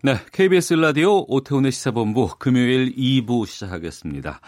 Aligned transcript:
네, 0.00 0.14
KBS 0.30 0.74
라디오 0.74 1.24
오태훈의 1.26 1.72
시사본부 1.72 2.36
금요일 2.38 2.94
2부 2.94 3.46
시작하겠습니다. 3.46 4.40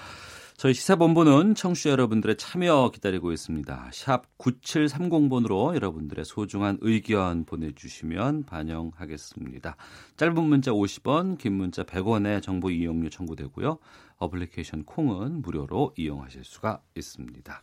저희 0.57 0.75
시사본부는 0.75 1.57
청취자 1.57 1.91
여러분들의 1.91 2.37
참여 2.37 2.93
기다리고 2.95 3.33
있습니다. 3.33 3.91
샵 3.93 4.39
9730번으로 4.39 5.75
여러분들의 5.75 6.25
소중한 6.25 6.79
의견 6.83 7.45
보내주시면 7.47 8.45
반영하겠습니다. 8.45 9.75
짧은 10.17 10.41
문자 10.41 10.71
50원, 10.71 11.37
긴 11.37 11.55
문자 11.55 11.83
100원의 11.83 12.43
정보 12.43 12.71
이용료 12.71 13.09
청구되고요. 13.09 13.79
어플리케이션 14.19 14.85
콩은 14.85 15.43
무료로 15.43 15.95
이용하실 15.97 16.45
수가 16.45 16.81
있습니다. 16.95 17.63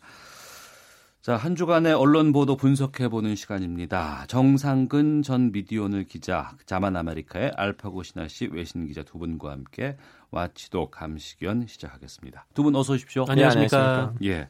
자, 1.27 1.35
한 1.35 1.57
주간의 1.57 1.91
언론 1.91 2.31
보도 2.31 2.55
분석해 2.55 3.09
보는 3.09 3.35
시간입니다. 3.35 4.23
정상근 4.29 5.23
전 5.23 5.51
미디어오늘 5.51 6.05
기자, 6.05 6.55
자만 6.65 6.95
아메리카의 6.95 7.51
알파고 7.57 8.03
신하 8.03 8.29
씨 8.29 8.47
외신 8.49 8.87
기자 8.87 9.03
두 9.03 9.17
분과 9.17 9.51
함께 9.51 9.97
와치도 10.31 10.89
감시견 10.89 11.67
시작하겠습니다. 11.67 12.45
두 12.53 12.63
분 12.63 12.73
어서 12.77 12.93
오십시오. 12.93 13.25
안녕하십니까. 13.27 14.13
예. 14.23 14.47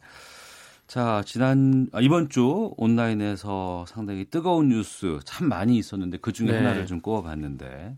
자, 0.86 1.24
지난 1.26 1.88
아, 1.94 2.00
이번 2.00 2.30
주 2.30 2.72
온라인에서 2.78 3.86
상당히 3.88 4.26
뜨거운 4.26 4.70
뉴스 4.70 5.18
참 5.26 5.50
많이 5.50 5.80
있었는데 5.80 6.20
그 6.20 6.32
중에 6.32 6.52
네. 6.52 6.58
하나를 6.58 6.86
좀 6.86 7.02
꼽아봤는데 7.02 7.98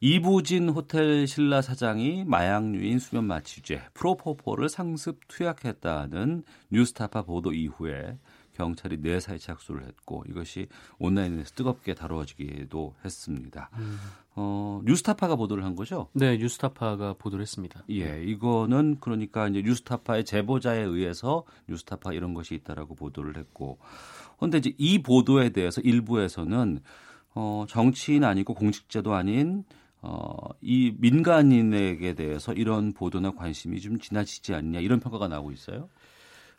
이부진 0.00 0.68
호텔 0.68 1.26
신라 1.26 1.62
사장이 1.62 2.24
마약류인 2.26 2.98
수면 2.98 3.24
마취제 3.24 3.80
프로포폴을 3.94 4.68
상습 4.68 5.20
투약했다는 5.28 6.42
뉴스타파 6.70 7.22
보도 7.22 7.52
이후에 7.52 8.18
경찰이 8.52 8.98
내사에 8.98 9.38
착수를 9.38 9.84
했고 9.86 10.24
이것이 10.28 10.68
온라인에서 10.98 11.54
뜨겁게 11.54 11.94
다뤄지기도 11.94 12.94
했습니다. 13.04 13.70
어, 14.34 14.80
뉴스타파가 14.84 15.36
보도를 15.36 15.64
한 15.64 15.74
거죠? 15.74 16.08
네, 16.12 16.36
뉴스타파가 16.38 17.14
보도를 17.14 17.42
했습니다. 17.42 17.82
예, 17.90 18.22
이거는 18.22 18.98
그러니까 19.00 19.48
이제 19.48 19.62
뉴스타파의 19.62 20.24
제보자에 20.24 20.80
의해서 20.80 21.44
뉴스타파 21.68 22.12
이런 22.12 22.34
것이 22.34 22.54
있다라고 22.54 22.94
보도를 22.94 23.36
했고, 23.36 23.78
그런데 24.38 24.58
이제 24.58 24.74
이 24.78 25.02
보도에 25.02 25.50
대해서 25.50 25.80
일부에서는 25.82 26.80
어, 27.34 27.66
정치인 27.68 28.24
아니고 28.24 28.54
공직자도 28.54 29.14
아닌 29.14 29.64
어, 30.02 30.36
이 30.60 30.94
민간인에게 30.98 32.14
대해서 32.14 32.52
이런 32.52 32.92
보도나 32.92 33.32
관심이 33.32 33.80
좀 33.80 33.98
지나치지 33.98 34.54
않냐 34.54 34.80
이런 34.80 35.00
평가가 35.00 35.28
나오고 35.28 35.52
있어요. 35.52 35.88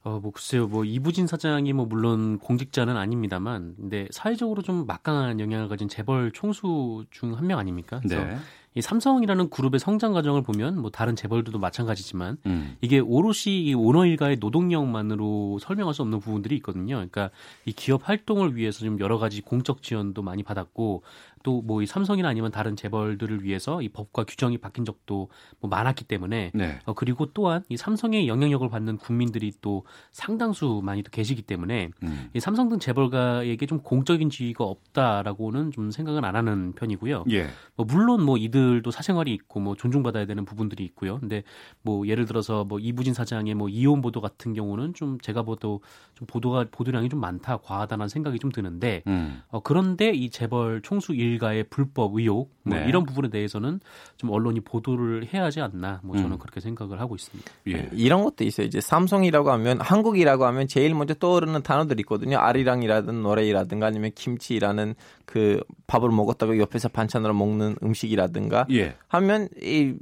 어, 0.03 0.19
뭐 0.21 0.31
글쎄요, 0.31 0.67
뭐 0.67 0.85
이부진 0.85 1.27
사장이 1.27 1.73
뭐 1.73 1.85
물론 1.85 2.39
공직자는 2.39 2.95
아닙니다만, 2.95 3.75
근데 3.75 4.07
사회적으로 4.11 4.61
좀 4.61 4.85
막강한 4.85 5.39
영향을 5.39 5.67
가진 5.67 5.87
재벌 5.89 6.31
총수 6.31 7.05
중 7.09 7.33
한 7.35 7.45
명 7.47 7.59
아닙니까? 7.59 7.99
그래서 8.03 8.23
네. 8.25 8.37
이 8.77 8.81
삼성이라는 8.81 9.49
그룹의 9.49 9.79
성장 9.79 10.13
과정을 10.13 10.43
보면 10.43 10.79
뭐 10.79 10.91
다른 10.91 11.15
재벌들도 11.15 11.57
마찬가지지만 11.57 12.37
음. 12.45 12.77
이게 12.81 12.99
오롯이 12.99 13.63
이 13.63 13.73
오너 13.73 14.05
일가의 14.05 14.37
노동력만으로 14.39 15.57
설명할 15.59 15.95
수 15.95 16.03
없는 16.03 16.19
부분들이 16.19 16.55
있거든요. 16.57 16.95
그러니까 16.97 17.31
이 17.65 17.71
기업 17.71 18.07
활동을 18.07 18.55
위해서 18.55 18.85
좀 18.85 18.99
여러 18.99 19.17
가지 19.17 19.41
공적 19.41 19.81
지원도 19.81 20.21
많이 20.21 20.43
받았고 20.43 21.01
또 21.43 21.61
뭐 21.61 21.81
이 21.81 21.85
삼성이나 21.85 22.27
아니면 22.27 22.51
다른 22.51 22.75
재벌들을 22.75 23.43
위해서 23.43 23.81
이 23.81 23.89
법과 23.89 24.25
규정이 24.25 24.57
바뀐 24.57 24.83
적도 24.83 25.29
뭐 25.59 25.69
많았기 25.69 26.03
때문에 26.05 26.51
네. 26.53 26.79
어, 26.85 26.93
그리고 26.93 27.27
또한 27.33 27.63
이 27.69 27.77
삼성의 27.77 28.27
영향력을 28.27 28.67
받는 28.69 28.97
국민들이 28.97 29.53
또 29.61 29.85
상당수 30.11 30.81
많이 30.83 31.03
또 31.03 31.09
계시기 31.11 31.43
때문에 31.43 31.91
음. 32.03 32.29
이 32.33 32.39
삼성 32.39 32.67
등 32.69 32.79
재벌가에게 32.79 33.65
좀 33.65 33.79
공적인 33.79 34.29
지위가 34.29 34.63
없다라고는 34.63 35.71
좀 35.71 35.91
생각은 35.91 36.25
안 36.25 36.35
하는 36.35 36.73
편이고요. 36.73 37.25
예. 37.31 37.47
뭐 37.75 37.85
물론 37.87 38.23
뭐 38.23 38.37
이들 38.37 38.66
도 38.81 38.91
사생활이 38.91 39.33
있고 39.33 39.59
뭐 39.59 39.75
존중받아야 39.75 40.25
되는 40.25 40.45
부분들이 40.45 40.83
있고요. 40.85 41.19
근데 41.19 41.43
뭐 41.81 42.07
예를 42.07 42.25
들어서 42.25 42.63
뭐 42.63 42.79
이부진 42.79 43.13
사장의 43.13 43.55
뭐 43.55 43.69
이혼 43.69 44.01
보도 44.01 44.21
같은 44.21 44.53
경우는 44.53 44.93
좀 44.93 45.19
제가 45.19 45.43
봐도 45.43 45.81
좀 46.15 46.27
보도가 46.27 46.65
보도량이 46.71 47.09
좀 47.09 47.19
많다 47.19 47.57
과하다는 47.57 48.07
생각이 48.07 48.39
좀 48.39 48.51
드는데 48.51 49.03
음. 49.07 49.41
어, 49.49 49.59
그런데 49.59 50.11
이 50.11 50.29
재벌 50.29 50.81
총수 50.81 51.13
일가의 51.13 51.65
불법 51.69 52.15
의혹 52.15 52.51
뭐 52.63 52.77
네. 52.77 52.85
이런 52.87 53.03
부분에 53.03 53.29
대해서는 53.29 53.79
좀 54.17 54.31
언론이 54.31 54.61
보도를 54.61 55.27
해야 55.33 55.43
하지 55.43 55.61
않나 55.61 56.01
뭐 56.03 56.15
저는 56.15 56.33
음. 56.33 56.37
그렇게 56.37 56.59
생각을 56.59 56.99
하고 56.99 57.15
있습니다. 57.15 57.51
예. 57.67 57.89
이런 57.93 58.23
것도 58.23 58.43
있어요. 58.43 58.65
이제 58.65 58.81
삼성이라고 58.81 59.51
하면 59.51 59.79
한국이라고 59.79 60.45
하면 60.45 60.67
제일 60.67 60.95
먼저 60.95 61.13
떠오르는 61.13 61.63
단어들이 61.63 62.01
있거든요. 62.01 62.37
아리랑이라든 62.39 63.21
노래이라든가 63.21 63.87
아니면 63.87 64.11
김치라는 64.15 64.95
그 65.25 65.61
밥을 65.87 66.09
먹었다가 66.09 66.57
옆에서 66.57 66.87
반찬으로 66.89 67.33
먹는 67.33 67.75
음식이라든가 67.83 68.56
예. 68.69 68.95
하면 69.07 69.49
이 69.61 69.95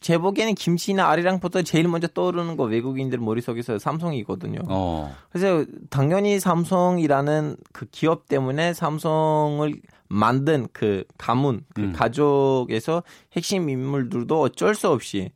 제 0.00 0.16
보기에는 0.16 0.54
김치나 0.54 1.08
아리랑보다 1.08 1.62
제일 1.62 1.88
먼저 1.88 2.06
떠오르는 2.06 2.56
거 2.56 2.64
외국인들 2.64 3.18
머릿속에서 3.18 3.78
삼성이거든요. 3.78 4.60
어. 4.68 5.14
그래서 5.30 5.64
당연히 5.90 6.38
삼성이라는 6.38 7.56
그 7.72 7.86
기업 7.90 8.28
때문에 8.28 8.74
삼성을 8.74 9.74
만든 10.08 10.68
그 10.72 11.04
가문, 11.18 11.62
그 11.74 11.82
음. 11.82 11.92
가족에서 11.92 13.02
핵심 13.32 13.68
인물들도 13.68 14.40
어쩔 14.40 14.74
수 14.74 14.88
없이 14.88 15.32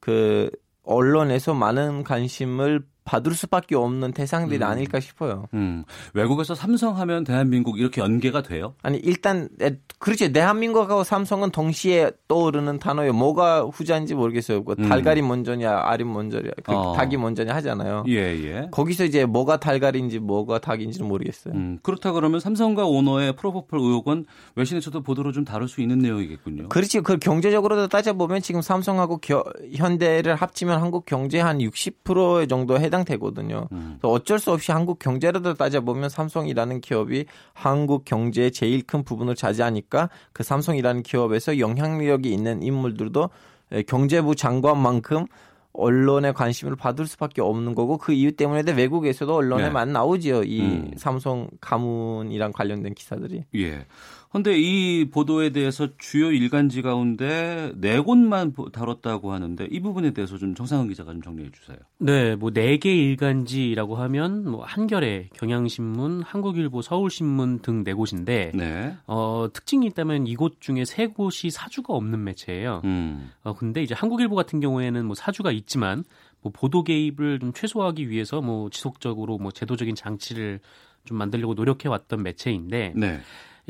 그 0.00 0.50
언론에서 0.82 1.54
많은 1.54 2.02
관심을 2.02 2.82
받을 3.04 3.32
수밖에 3.34 3.74
없는 3.76 4.12
대상들이 4.12 4.58
음. 4.58 4.68
아닐까 4.68 5.00
싶어요. 5.00 5.46
음. 5.54 5.84
외국에서 6.14 6.54
삼성하면 6.54 7.24
대한민국 7.24 7.78
이렇게 7.78 8.00
연계가 8.00 8.42
돼요? 8.42 8.74
아니 8.82 8.98
일단 8.98 9.48
에, 9.60 9.72
그렇죠. 9.98 10.30
대한민국하고 10.32 11.04
삼성은 11.04 11.50
동시에 11.50 12.10
떠오르는 12.28 12.78
단어예요. 12.78 13.12
뭐가 13.12 13.62
후자인지 13.62 14.14
모르겠어요. 14.14 14.64
그 14.64 14.74
음. 14.78 14.88
달걀이 14.88 15.22
먼저냐, 15.22 15.80
알이 15.84 16.04
먼저냐, 16.04 16.50
그 16.62 16.72
어. 16.72 16.94
닭이 16.94 17.16
먼저냐 17.16 17.54
하잖아요. 17.56 18.04
예, 18.08 18.14
예. 18.14 18.68
거기서 18.70 19.04
이제 19.04 19.24
뭐가 19.24 19.58
달걀인지 19.58 20.18
뭐가 20.18 20.58
닭인지는 20.58 21.08
모르겠어요. 21.08 21.54
음, 21.54 21.78
그렇다 21.82 22.12
그러면 22.12 22.40
삼성과 22.40 22.86
오너의 22.86 23.34
프로포폴 23.36 23.78
의혹은 23.80 24.26
외신에서도 24.56 25.00
보도로 25.02 25.32
좀 25.32 25.44
다룰 25.44 25.68
수 25.68 25.80
있는 25.80 25.98
내용이겠군요. 25.98 26.68
그렇지. 26.68 27.00
그 27.00 27.18
경제적으로도 27.18 27.88
따져보면 27.88 28.42
지금 28.42 28.60
삼성하고 28.62 29.18
겨- 29.18 29.44
현대를 29.74 30.34
합치면 30.34 30.80
한국 30.80 31.06
경제 31.06 31.40
한 31.40 31.58
60% 31.58 32.48
정도 32.48 32.78
해 32.78 32.89
당되거든요. 32.90 33.68
음. 33.72 33.98
어쩔 34.02 34.38
수 34.38 34.52
없이 34.52 34.72
한국 34.72 34.98
경제로도 34.98 35.54
따져보면 35.54 36.08
삼성이라는 36.08 36.80
기업이 36.80 37.26
한국 37.52 38.04
경제의 38.04 38.52
제일 38.52 38.82
큰 38.82 39.02
부분을 39.02 39.34
차지하니까 39.34 40.10
그 40.32 40.42
삼성이라는 40.42 41.02
기업에서 41.02 41.58
영향력이 41.58 42.32
있는 42.32 42.62
인물들도 42.62 43.30
에, 43.72 43.82
경제부 43.82 44.34
장관만큼 44.34 45.26
언론의 45.72 46.34
관심을 46.34 46.74
받을 46.76 47.06
수밖에 47.06 47.40
없는 47.42 47.74
거고 47.74 47.96
그 47.96 48.12
이유 48.12 48.32
때문에 48.32 48.72
외국에서도 48.72 49.32
언론에 49.32 49.64
네. 49.64 49.70
많이 49.70 49.92
나오지요. 49.92 50.42
이 50.42 50.60
음. 50.60 50.90
삼성 50.96 51.48
가문이랑 51.60 52.52
관련된 52.52 52.94
기사들이. 52.94 53.44
예. 53.54 53.86
근데 54.32 54.56
이 54.56 55.06
보도에 55.10 55.50
대해서 55.50 55.88
주요 55.98 56.30
일간지 56.30 56.82
가운데 56.82 57.72
네 57.74 57.98
곳만 57.98 58.52
보- 58.52 58.70
다뤘다고 58.70 59.32
하는데 59.32 59.66
이 59.68 59.80
부분에 59.80 60.12
대해서 60.12 60.38
좀 60.38 60.54
정상훈 60.54 60.86
기자가 60.88 61.10
좀 61.12 61.20
정리해 61.20 61.50
주세요. 61.50 61.76
네, 61.98 62.36
뭐 62.36 62.50
네 62.52 62.78
개 62.78 62.94
일간지라고 62.94 63.96
하면 63.96 64.48
뭐 64.48 64.62
한겨레, 64.64 65.30
경향신문, 65.34 66.22
한국일보, 66.22 66.80
서울신문 66.80 67.58
등 67.62 67.82
네 67.82 67.92
곳인데 67.92 68.52
네. 68.54 68.94
어, 69.08 69.48
특징이 69.52 69.86
있다면 69.86 70.28
이곳 70.28 70.60
중에 70.60 70.84
세 70.84 71.08
곳이 71.08 71.50
사주가 71.50 71.92
없는 71.94 72.22
매체예요. 72.22 72.82
음. 72.84 73.32
어, 73.42 73.54
근데 73.54 73.82
이제 73.82 73.96
한국일보 73.96 74.36
같은 74.36 74.60
경우에는 74.60 75.06
뭐 75.06 75.16
사주가 75.16 75.50
있지만 75.50 76.04
뭐 76.40 76.52
보도 76.54 76.84
개입을 76.84 77.40
좀 77.40 77.52
최소화하기 77.52 78.08
위해서 78.10 78.40
뭐 78.40 78.70
지속적으로 78.70 79.38
뭐 79.38 79.50
제도적인 79.50 79.96
장치를 79.96 80.60
좀 81.04 81.18
만들려고 81.18 81.54
노력해 81.54 81.88
왔던 81.88 82.22
매체인데 82.22 82.92
네. 82.94 83.20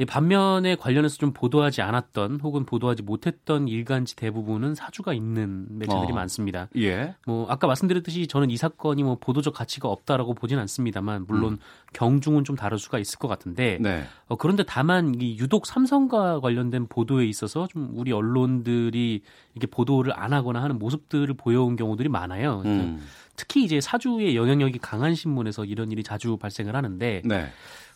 이 0.01 0.07
반면에 0.07 0.77
관련해서 0.77 1.19
좀 1.19 1.35
보도하지 1.35 1.83
않았던 1.83 2.41
혹은 2.43 2.65
보도하지 2.65 3.03
못했던 3.03 3.69
일간지 3.69 4.17
대부분은 4.17 4.75
사주가 4.75 5.13
있는 5.13 5.67
매체들이 5.69 6.13
어. 6.13 6.15
많습니다. 6.15 6.69
예. 6.79 7.15
뭐 7.27 7.47
아까 7.51 7.67
말씀드렸듯이 7.67 8.27
저는 8.27 8.49
이 8.49 8.57
사건이 8.57 9.03
뭐 9.03 9.19
보도적 9.21 9.53
가치가 9.53 9.89
없다라고 9.89 10.33
보진 10.33 10.59
않습니다만 10.59 11.27
물론 11.29 11.59
경중은 11.93 12.45
좀 12.45 12.57
다를 12.57 12.79
수가 12.79 12.99
있을 12.99 13.19
것 13.19 13.29
같은데 13.29 13.77
네. 13.79 14.05
어, 14.29 14.37
그런데 14.37 14.63
다만 14.67 15.21
이 15.21 15.37
유독 15.37 15.67
삼성과 15.67 16.41
관련된 16.41 16.87
보도에 16.87 17.27
있어서 17.27 17.67
좀 17.67 17.91
우리 17.93 18.11
언론들이 18.11 19.21
이게 19.55 19.67
보도를 19.67 20.19
안 20.19 20.33
하거나 20.33 20.63
하는 20.63 20.79
모습들을 20.79 21.35
보여온 21.35 21.77
경우들이 21.77 22.09
많아요. 22.09 22.63
음. 22.65 23.03
특히 23.37 23.65
이제 23.65 23.83
사주의 23.83 24.35
영향력이 24.35 24.79
강한 24.79 25.15
신문에서 25.15 25.67
이런 25.67 25.93
일이 25.93 26.03
자주 26.03 26.39
발생을 26.39 26.75
하는데 26.75 27.21
네. 27.25 27.51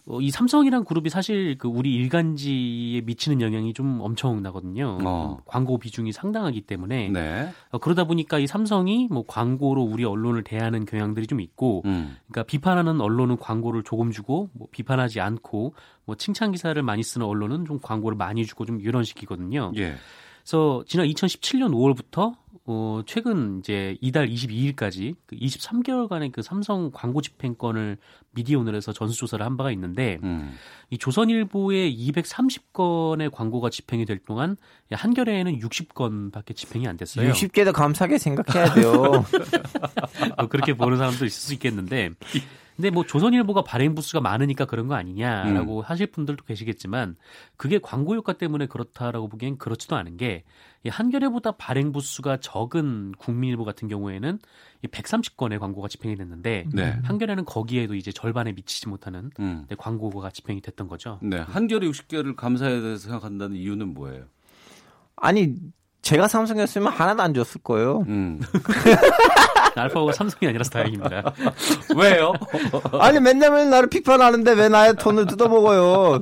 어, 0.07 0.21
이 0.21 0.31
삼성이란 0.31 0.85
그룹이 0.85 1.09
사실 1.09 1.57
그 1.57 1.67
우리 1.67 1.95
일간지에 1.95 3.01
미치는 3.03 3.41
영향이 3.41 3.73
좀 3.73 4.01
엄청나거든요. 4.03 4.99
어. 5.03 5.39
광고 5.47 5.79
비중이 5.79 6.13
상당하기 6.13 6.63
때문에 6.63 7.09
네. 7.09 7.49
어, 7.71 7.79
그러다 7.79 8.05
보니까 8.05 8.39
이 8.39 8.47
삼성이 8.47 9.09
뭐 9.11 9.25
광고로 9.27 9.83
우리 9.83 10.05
언론을 10.05 10.45
대하는 10.45 10.85
경향들이 10.85 11.27
좀 11.27 11.41
있고 11.41 11.83
음. 11.87 12.17
그러니까 12.29 12.43
비판하는 12.43 13.01
언론은 13.01 13.39
광고를 13.39 13.83
조금 13.83 14.11
주고 14.11 14.51
뭐 14.53 14.69
비판하지 14.71 15.21
않고 15.21 15.75
뭐 16.05 16.17
칭찬 16.17 16.53
기사를 16.53 16.81
많이 16.83 17.03
쓰는 17.03 17.27
언론은 17.27 17.65
좀 17.65 17.79
광고를 17.81 18.17
많이 18.17 18.45
주고 18.45 18.67
좀 18.67 18.81
이런 18.81 19.05
식이거든요. 19.05 19.73
예. 19.77 19.95
그래서 20.45 20.85
지난 20.87 21.07
2017년 21.07 21.73
5월부터 21.73 22.37
어 22.67 23.03
최근 23.07 23.59
이제 23.59 23.97
이달 24.01 24.29
22일까지 24.29 25.15
그 25.27 25.37
23개월간의 25.37 26.33
그 26.33 26.41
삼성 26.41 26.91
광고 26.93 27.21
집행권을 27.21 27.99
미디어오늘에서 28.31 28.93
전수조사를 28.93 29.45
한 29.45 29.57
바가 29.57 29.71
있는데 29.73 30.19
음. 30.23 30.55
이 30.89 30.97
조선일보에 30.97 31.91
230건의 31.93 33.31
광고가 33.31 33.69
집행이 33.69 34.07
될 34.07 34.19
동안 34.19 34.57
한겨레에는 34.91 35.59
60건밖에 35.61 36.57
집행이 36.57 36.87
안 36.89 36.97
됐어요. 36.97 37.31
60개도 37.33 37.73
감사하게 37.73 38.19
생각해야 38.19 38.73
돼요. 38.73 38.93
뭐 40.39 40.49
그렇게 40.49 40.75
보는 40.75 40.97
사람도 40.97 41.27
있을 41.27 41.31
수 41.31 41.53
있겠는데 41.55 42.11
근데 42.77 42.91
뭐 42.91 43.05
조선일보가 43.05 43.63
발행 43.63 43.95
부수가 43.95 44.21
많으니까 44.21 44.65
그런 44.65 44.89
거 44.89 44.95
아니냐라고 44.95 45.83
하실 45.83 46.09
분들도 46.09 46.45
계시겠지만 46.45 47.17
그게 47.57 47.79
광고 47.79 48.15
효과 48.15 48.33
때문에 48.33 48.67
그렇다라고 48.67 49.29
보기엔 49.29 49.59
그렇지도 49.59 49.97
않은 49.97 50.17
게이 50.17 50.43
한겨레보다 50.89 51.53
발행 51.53 51.93
부수가 51.93 52.39
적은 52.39 53.13
국민일보 53.19 53.65
같은 53.65 53.89
경우에는 53.89 54.39
이 54.83 54.87
130건의 54.89 55.61
광고가 55.61 55.89
집행이 55.89 56.17
됐는데 56.17 56.67
네. 56.73 56.99
한겨레는 57.05 57.45
거기에도 57.45 57.95
이제 57.95 58.11
절반에 58.13 58.53
미치지 58.53 58.89
못하는 58.89 59.31
음. 59.39 59.67
네, 59.69 59.77
광고가 59.79 60.31
집행이 60.31 60.61
됐던 60.61 60.89
거죠. 60.89 61.21
네. 61.23 61.39
한겨레 61.39 61.89
60개를 61.89 62.35
감사해야 62.35 62.81
돼서 62.81 63.05
생각한다는 63.05 63.57
이유는 63.57 63.95
뭐예요? 63.95 64.25
아니 65.17 65.55
제가 66.05 66.29
삼성이었으면 66.29 66.93
하나도 66.93 67.23
안 67.23 67.35
줬을 67.35 67.63
거예요. 67.63 68.05
음. 68.09 68.41
알파고가 69.75 70.13
삼성이 70.13 70.49
아니라서 70.49 70.71
다행입니다. 70.71 71.33
왜요? 71.97 72.33
아니 73.01 73.19
맨날 73.19 73.51
맨날 73.51 73.71
나를 73.71 73.89
비판하는데 73.89 74.53
왜 74.53 74.69
나의 74.69 74.95
돈을 74.97 75.27
뜯어먹어요? 75.27 76.21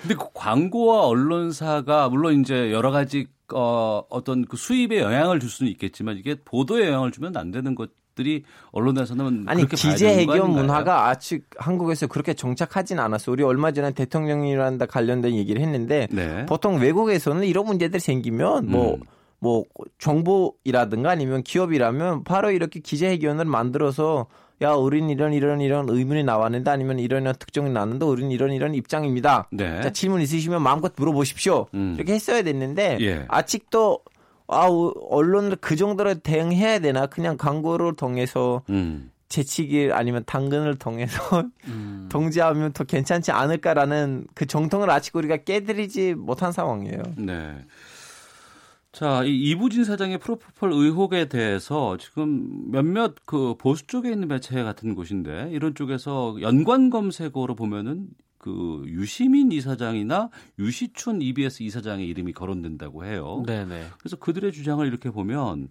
근데 0.00 0.14
그 0.14 0.26
광고와 0.32 1.06
언론사가 1.06 2.08
물론 2.08 2.40
이제 2.40 2.72
여러 2.72 2.92
가지 2.92 3.26
어, 3.52 4.02
어떤 4.08 4.44
그 4.46 4.56
수입에 4.56 5.00
영향을 5.00 5.40
줄 5.40 5.50
수는 5.50 5.70
있겠지만 5.72 6.16
이게 6.16 6.36
보도에 6.44 6.86
영향을 6.86 7.10
주면 7.10 7.36
안 7.36 7.50
되는 7.50 7.74
것 7.74 7.90
들이 8.16 8.42
언론에서는 8.72 9.44
아니 9.46 9.68
기재 9.68 10.08
해결? 10.08 10.48
문화가 10.48 11.08
아직 11.08 11.44
한국에서 11.56 12.08
그렇게 12.08 12.34
정착하진 12.34 12.98
않았어. 12.98 13.30
우리 13.30 13.44
얼마 13.44 13.70
전에 13.70 13.92
대통령이랑 13.92 14.78
관련된 14.78 15.34
얘기를 15.34 15.62
했는데 15.62 16.08
네. 16.10 16.44
보통 16.46 16.80
외국에서는 16.80 17.44
이런 17.44 17.66
문제들이 17.66 18.00
생기면 18.00 18.68
뭐 18.68 18.94
음. 18.94 19.00
뭐 19.38 19.64
정부이라든가 19.98 21.10
아니면 21.10 21.42
기업이라면 21.42 22.24
바로 22.24 22.50
이렇게 22.50 22.80
기자회견을 22.80 23.44
만들어서 23.44 24.26
야 24.62 24.72
우린 24.72 25.10
이런 25.10 25.34
이런 25.34 25.60
이런 25.60 25.86
의문이 25.90 26.24
나왔는데 26.24 26.70
아니면 26.70 26.98
이런 26.98 27.22
이런 27.22 27.34
특정이 27.38 27.70
나왔는데 27.70 28.06
우린 28.06 28.30
이런 28.30 28.52
이런 28.52 28.74
입장입니다. 28.74 29.48
네. 29.52 29.82
자 29.82 29.90
질문 29.90 30.22
있으시면 30.22 30.62
마음껏 30.62 30.92
물어보십시오. 30.96 31.66
음. 31.74 31.94
이렇게 31.96 32.14
했어야 32.14 32.42
됐는데 32.42 32.96
예. 33.02 33.26
아직도 33.28 34.00
아 34.48 34.68
언론을 34.68 35.56
그 35.60 35.76
정도로 35.76 36.14
대응해야 36.20 36.78
되나 36.78 37.06
그냥 37.06 37.36
광고를 37.36 37.96
통해서 37.96 38.62
음. 38.70 39.10
재치기 39.28 39.90
아니면 39.92 40.22
당근을 40.24 40.76
통해서 40.76 41.42
음. 41.66 42.08
통제하면 42.12 42.72
더 42.72 42.84
괜찮지 42.84 43.32
않을까라는 43.32 44.26
그 44.34 44.46
정통을 44.46 44.88
아직 44.90 45.16
우리가 45.16 45.38
깨드리지 45.38 46.14
못한 46.14 46.52
상황이에요. 46.52 47.02
네. 47.18 47.64
자, 48.92 49.24
이 49.24 49.50
이부진 49.50 49.84
사장의 49.84 50.18
프로포폴 50.18 50.72
의혹에 50.72 51.28
대해서 51.28 51.98
지금 51.98 52.70
몇몇 52.70 53.14
그 53.26 53.54
보수 53.58 53.86
쪽에 53.86 54.10
있는 54.10 54.26
매체 54.26 54.62
같은 54.62 54.94
곳인데 54.94 55.50
이런 55.52 55.74
쪽에서 55.74 56.36
연관 56.40 56.88
검색어로 56.88 57.56
보면은 57.56 58.06
그 58.46 58.84
유시민 58.86 59.50
이사장이나 59.50 60.30
유시춘 60.60 61.20
EBS 61.20 61.64
이사장의 61.64 62.06
이름이 62.06 62.32
거론된다고 62.32 63.04
해요. 63.04 63.42
네네. 63.44 63.86
그래서 63.98 64.14
그들의 64.14 64.52
주장을 64.52 64.86
이렇게 64.86 65.10
보면 65.10 65.68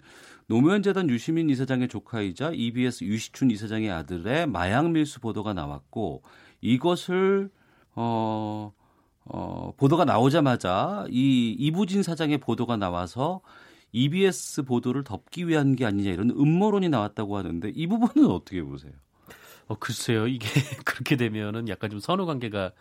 노무현 0.47 0.83
재단 0.83 1.09
유시민 1.09 1.49
이사장의 1.49 1.87
조카이자 1.87 2.51
EBS 2.53 3.05
유시춘 3.05 3.49
이사장의 3.49 3.89
아들의 3.89 4.47
마약 4.47 4.91
밀수 4.91 5.21
보도가 5.21 5.53
나왔고 5.53 6.23
이것을 6.59 7.49
어, 7.95 8.73
어, 9.23 9.71
보도가 9.77 10.03
나오자마자 10.03 11.05
이 11.09 11.55
이부진 11.57 12.03
사장의 12.03 12.39
보도가 12.39 12.75
나와서 12.75 13.39
EBS 13.93 14.63
보도를 14.63 15.05
덮기 15.05 15.47
위한 15.47 15.77
게 15.77 15.85
아니냐 15.85 16.11
이런 16.11 16.29
음모론이 16.29 16.89
나왔다고 16.89 17.37
하는데 17.37 17.71
이 17.73 17.87
부분은 17.87 18.29
어떻게 18.29 18.61
보세요? 18.61 18.91
어 19.67 19.75
글쎄요 19.75 20.27
이게 20.27 20.47
그렇게 20.85 21.15
되면은 21.15 21.69
약간 21.69 21.89
좀 21.89 21.99
선후 21.99 22.25
관계가 22.25 22.71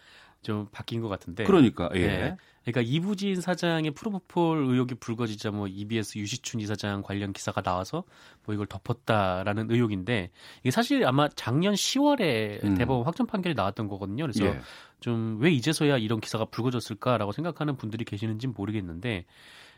좀 0.45 0.69
바뀐 0.71 1.01
것 1.01 1.09
같은데. 1.09 1.45
그러니까 1.45 1.91
예. 1.95 2.07
네. 2.07 2.37
그러니까 2.65 2.81
이부진 2.83 3.41
사장의 3.41 3.91
프로포폴 3.91 4.67
의혹이 4.69 4.95
불거지자 4.97 5.51
뭐 5.51 5.67
EBS 5.67 6.19
유시춘 6.19 6.61
이사장 6.61 7.03
관련 7.03 7.33
기사가 7.33 7.61
나와서 7.63 8.05
뭐 8.45 8.55
이걸 8.55 8.67
덮었다라는 8.67 9.71
의혹인데 9.71 10.31
이게 10.61 10.71
사실 10.71 11.05
아마 11.07 11.29
작년 11.29 11.75
10월에 11.75 12.65
음. 12.65 12.75
대법원 12.75 13.05
확정 13.05 13.27
판결이 13.27 13.55
나왔던 13.55 13.89
거거든요. 13.89 14.25
그래서 14.25 14.45
예. 14.47 14.61
좀왜 15.01 15.51
이제서야 15.51 15.99
이런 15.99 16.21
기사가 16.21 16.47
불거졌을까라고 16.47 17.33
생각하는 17.33 17.77
분들이 17.77 18.05
계시는지는 18.05 18.55
모르겠는데 18.57 19.25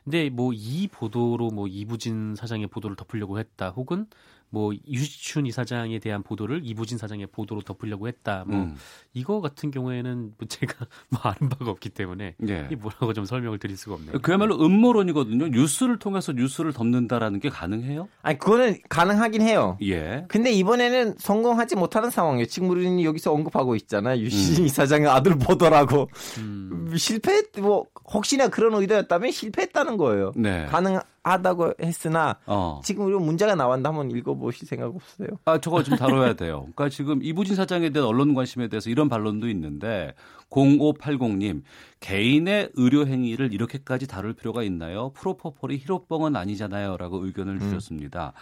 근데 0.04 0.30
뭐 0.30 0.52
이 0.54 0.86
보도로 0.86 1.48
뭐 1.50 1.66
이부진 1.66 2.36
사장의 2.36 2.68
보도를 2.68 2.94
덮으려고 2.94 3.40
했다 3.40 3.70
혹은 3.70 4.06
뭐 4.50 4.72
유시춘 4.88 5.46
이사장에 5.46 5.98
대한 5.98 6.22
보도를 6.22 6.60
이부진 6.64 6.98
사장의 6.98 7.26
보도로 7.26 7.62
덮으려고 7.62 8.08
했다 8.08 8.44
뭐 8.46 8.56
음. 8.56 8.76
이거 9.12 9.40
같은 9.40 9.70
경우에는 9.70 10.34
뭐 10.38 10.48
제가 10.48 10.74
뭐 11.10 11.20
아는 11.22 11.48
바가 11.48 11.70
없기 11.70 11.90
때문에 11.90 12.34
예. 12.48 12.64
이게 12.66 12.76
뭐라고 12.76 13.12
좀 13.12 13.24
설명을 13.24 13.58
드릴 13.58 13.76
수가 13.76 13.96
없네요. 13.96 14.18
그야말로 14.22 14.56
음모론이거든요. 14.64 15.48
뉴스를 15.48 15.98
통해서 15.98 16.32
뉴스를 16.32 16.72
덮는다라는 16.72 17.40
게 17.40 17.48
가능해요? 17.48 18.08
아니 18.22 18.38
그거는 18.38 18.78
가능하긴 18.88 19.42
해요. 19.42 19.78
예. 19.82 20.24
근데 20.28 20.52
이번에는 20.52 21.16
성공하지 21.18 21.76
못하는 21.76 22.10
상황이에요. 22.10 22.46
지금 22.46 22.70
우리는 22.70 23.02
여기서 23.02 23.32
언급하고 23.32 23.74
있잖아요. 23.76 24.20
유시진 24.20 24.64
이사장의 24.66 25.08
아들 25.08 25.36
보더라고 25.38 26.08
음, 26.38 26.94
실패 26.96 27.42
뭐 27.58 27.86
혹시나 28.12 28.48
그런 28.48 28.74
의도였다면 28.74 29.30
실패했다는 29.30 29.96
거예요. 29.96 30.32
네. 30.36 30.66
가능 30.66 31.00
하다고 31.26 31.74
했으나 31.82 32.38
어. 32.46 32.80
지금 32.84 33.06
우리가 33.06 33.20
문제가 33.20 33.54
나왔는데 33.54 33.88
한번 33.88 34.10
읽어보실 34.10 34.66
생각 34.66 34.94
없으세요? 34.94 35.28
아, 35.44 35.58
저거 35.58 35.82
좀 35.82 35.96
다뤄야 35.96 36.34
돼요. 36.34 36.60
그러니까 36.74 36.88
지금 36.88 37.22
이부진 37.22 37.56
사장에 37.56 37.90
대한 37.90 38.08
언론 38.08 38.34
관심에 38.34 38.68
대해서 38.68 38.90
이런 38.90 39.08
반론도 39.08 39.48
있는데 39.48 40.14
0580님 40.50 41.62
개인의 42.00 42.70
의료 42.74 43.06
행위를 43.06 43.52
이렇게까지 43.52 44.06
다룰 44.06 44.34
필요가 44.34 44.62
있나요? 44.62 45.10
프로포폴이 45.14 45.78
히로뻥은 45.78 46.36
아니잖아요라고 46.36 47.24
의견을 47.24 47.58
주셨습니다. 47.58 48.32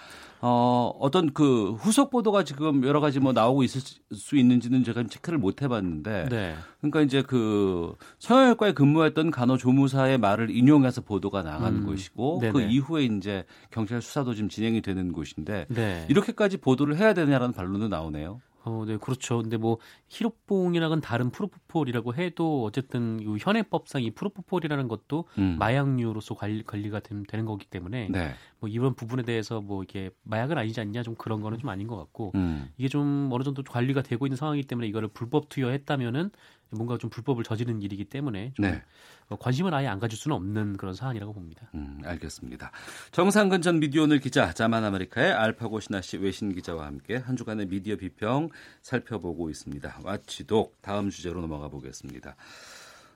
어, 0.40 0.92
어떤 1.00 1.32
그 1.32 1.72
후속 1.72 2.10
보도가 2.10 2.44
지금 2.44 2.84
여러 2.84 3.00
가지 3.00 3.20
뭐 3.20 3.32
나오고 3.32 3.62
있을 3.62 3.80
수 4.12 4.36
있는지는 4.36 4.84
제가 4.84 5.04
체크를 5.06 5.38
못 5.38 5.62
해봤는데 5.62 6.28
네. 6.28 6.54
그러니까 6.80 7.00
이제 7.00 7.22
그 7.22 7.94
성형외과에 8.18 8.72
근무했던 8.72 9.30
간호조무사의 9.30 10.18
말을 10.18 10.50
인용해서 10.50 11.00
보도가 11.00 11.42
나간 11.42 11.76
음, 11.76 11.86
것이고 11.86 12.40
네네. 12.42 12.52
그 12.52 12.60
이후에 12.60 13.04
이제 13.04 13.44
경찰 13.70 14.02
수사도 14.02 14.34
지금 14.34 14.50
진행이 14.50 14.82
되는 14.82 15.12
곳인데 15.12 15.66
네. 15.68 16.06
이렇게까지 16.10 16.58
보도를 16.58 16.98
해야 16.98 17.14
되냐라는 17.14 17.54
반론도 17.54 17.88
나오네요. 17.88 18.40
어, 18.66 18.84
네, 18.86 18.96
그렇죠. 18.96 19.42
근데 19.42 19.56
뭐 19.58 19.78
히로뽕이랑은 20.08 21.00
다른 21.02 21.30
프로포폴이라고 21.30 22.14
해도 22.14 22.64
어쨌든 22.64 23.20
이 23.20 23.36
현행법상 23.38 24.02
이 24.02 24.10
프로포폴이라는 24.12 24.88
것도 24.88 25.24
음. 25.38 25.56
마약류로서 25.58 26.34
관리, 26.34 26.62
관리가 26.62 27.00
된- 27.00 27.24
되는 27.24 27.44
거기 27.44 27.66
때문에 27.66 28.08
네. 28.10 28.30
뭐 28.60 28.68
이런 28.70 28.94
부분에 28.94 29.22
대해서 29.22 29.60
뭐 29.60 29.82
이게 29.82 30.10
마약은 30.22 30.56
아니지 30.56 30.80
않냐 30.80 31.02
좀 31.02 31.14
그런 31.14 31.42
거는 31.42 31.58
좀 31.58 31.68
아닌 31.68 31.86
것 31.86 31.96
같고 31.96 32.32
음. 32.36 32.70
이게 32.78 32.88
좀 32.88 33.28
어느 33.32 33.42
정도 33.42 33.62
관리가 33.62 34.02
되고 34.02 34.26
있는 34.26 34.36
상황이기 34.36 34.66
때문에 34.66 34.86
이거를 34.88 35.08
불법 35.08 35.48
투여했다면은 35.50 36.30
뭔가 36.70 36.98
좀 36.98 37.10
불법을 37.10 37.44
저지른 37.44 37.82
일이기 37.82 38.04
때문에 38.04 38.52
좀 38.54 38.66
네. 38.66 38.82
어, 39.28 39.36
관심을 39.36 39.72
아예 39.74 39.86
안 39.86 39.98
가질 39.98 40.18
수는 40.18 40.36
없는 40.36 40.76
그런 40.76 40.94
사안이라고 40.94 41.32
봅니다. 41.32 41.68
음, 41.74 42.00
알겠습니다. 42.04 42.70
정상근 43.12 43.62
전 43.62 43.80
미디어오늘 43.80 44.20
기자, 44.20 44.52
자만 44.52 44.84
아메리카의 44.84 45.32
알파고 45.32 45.80
신하 45.80 46.00
씨 46.00 46.16
외신 46.18 46.54
기자와 46.54 46.86
함께 46.86 47.16
한 47.16 47.36
주간의 47.36 47.66
미디어 47.66 47.96
비평 47.96 48.50
살펴보고 48.82 49.50
있습니다. 49.50 50.00
와치독 50.02 50.82
다음 50.82 51.10
주제로 51.10 51.40
넘어가 51.40 51.68
보겠습니다. 51.68 52.36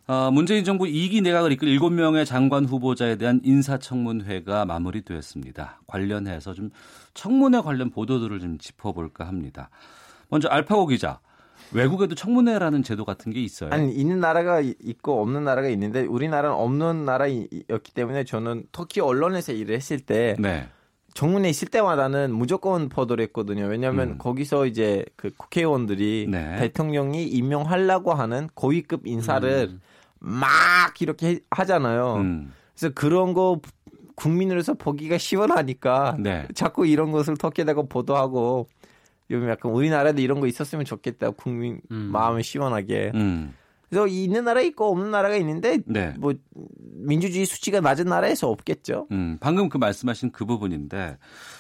어, 0.08 0.30
문재인 0.30 0.64
정부 0.64 0.86
2기 0.86 1.22
내각을 1.22 1.52
이끌 1.52 1.68
7명의 1.68 2.24
장관 2.24 2.64
후보자에 2.64 3.16
대한 3.16 3.42
인사청문회가 3.44 4.64
마무리되었습니다. 4.64 5.82
관련해서 5.86 6.54
좀 6.54 6.70
청문회 7.12 7.60
관련 7.60 7.90
보도들을 7.90 8.40
좀 8.40 8.56
짚어볼까 8.56 9.26
합니다. 9.26 9.68
먼저 10.30 10.48
알파고 10.48 10.86
기자, 10.86 11.20
외국에도 11.72 12.14
청문회라는 12.14 12.82
제도 12.82 13.04
같은 13.04 13.32
게 13.32 13.42
있어요. 13.42 13.70
아니 13.72 13.92
있는 13.92 14.20
나라가 14.20 14.60
이- 14.60 14.74
있고 14.82 15.20
없는 15.22 15.44
나라가 15.44 15.68
있는데 15.68 16.02
우리나라는 16.02 16.56
없는 16.56 17.04
나라였기 17.04 17.92
때문에 17.94 18.24
저는 18.24 18.64
터키 18.72 19.00
언론에서 19.00 19.52
일을 19.52 19.74
했을 19.76 20.00
때 20.00 20.36
네. 20.38 20.68
정문에 21.14 21.48
있을 21.50 21.68
때마다는 21.68 22.32
무조건 22.32 22.88
보도를 22.88 23.24
했거든요. 23.24 23.64
왜냐하면 23.66 24.10
음. 24.10 24.18
거기서 24.18 24.66
이제 24.66 25.04
그 25.16 25.30
국회의원들이 25.36 26.28
네. 26.30 26.56
대통령이 26.58 27.24
임명하려고 27.24 28.12
하는 28.14 28.48
고위급 28.54 29.06
인사를 29.06 29.68
음. 29.72 29.80
막 30.20 31.00
이렇게 31.00 31.26
해- 31.28 31.40
하잖아요. 31.50 32.14
음, 32.16 32.52
그래서 32.76 32.94
그런 32.94 33.34
거 33.34 33.60
국민으로서 34.14 34.74
보기가 34.74 35.16
시원하니까 35.18 36.16
네. 36.18 36.46
자꾸 36.54 36.86
이런 36.86 37.12
것을 37.12 37.36
터키에다가 37.36 37.82
보도하고 37.82 38.66
좀 39.30 39.48
약간 39.48 39.72
우리나라도 39.72 40.20
이런 40.20 40.40
거 40.40 40.46
있었으면 40.46 40.84
좋겠다. 40.84 41.30
국민 41.30 41.80
음. 41.90 42.10
마음이 42.12 42.42
시원하게. 42.42 43.12
음, 43.14 43.54
그래서 43.88 44.06
있는 44.06 44.44
나라 44.44 44.60
있고 44.60 44.90
없는 44.90 45.10
나라가 45.10 45.36
있는데 45.36 45.78
네. 45.86 46.14
뭐 46.18 46.34
민주주의 46.76 47.46
수치가 47.46 47.80
낮은 47.80 48.04
나라에서 48.04 48.50
없겠죠. 48.50 49.06
음, 49.12 49.38
방금 49.40 49.68
그 49.68 49.78
말씀하신 49.78 50.30
그 50.30 50.44
부분인데 50.44 51.16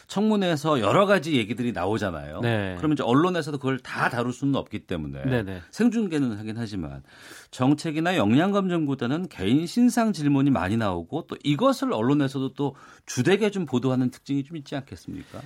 청문회에서 0.08 0.80
여러 0.80 1.06
가지 1.06 1.36
얘기들이 1.36 1.72
나오잖아요. 1.72 2.40
네. 2.40 2.74
그러면 2.76 2.94
이제 2.94 3.02
언론에서도 3.02 3.56
그걸 3.56 3.78
다 3.78 4.10
다룰 4.10 4.32
수는 4.32 4.56
없기 4.56 4.80
때문에 4.80 5.24
네네. 5.24 5.62
생중계는 5.70 6.36
하긴 6.36 6.56
하지만 6.58 7.02
정책이나 7.50 8.16
역량 8.16 8.52
검증보다는 8.52 9.28
개인 9.28 9.66
신상 9.66 10.12
질문이 10.12 10.50
많이 10.50 10.76
나오고 10.76 11.26
또 11.28 11.36
이것을 11.44 11.94
언론에서도 11.94 12.52
또 12.54 12.74
주되게 13.06 13.50
좀 13.50 13.64
보도하는 13.64 14.10
특징이 14.10 14.44
좀 14.44 14.58
있지 14.58 14.76
않겠습니까? 14.76 15.40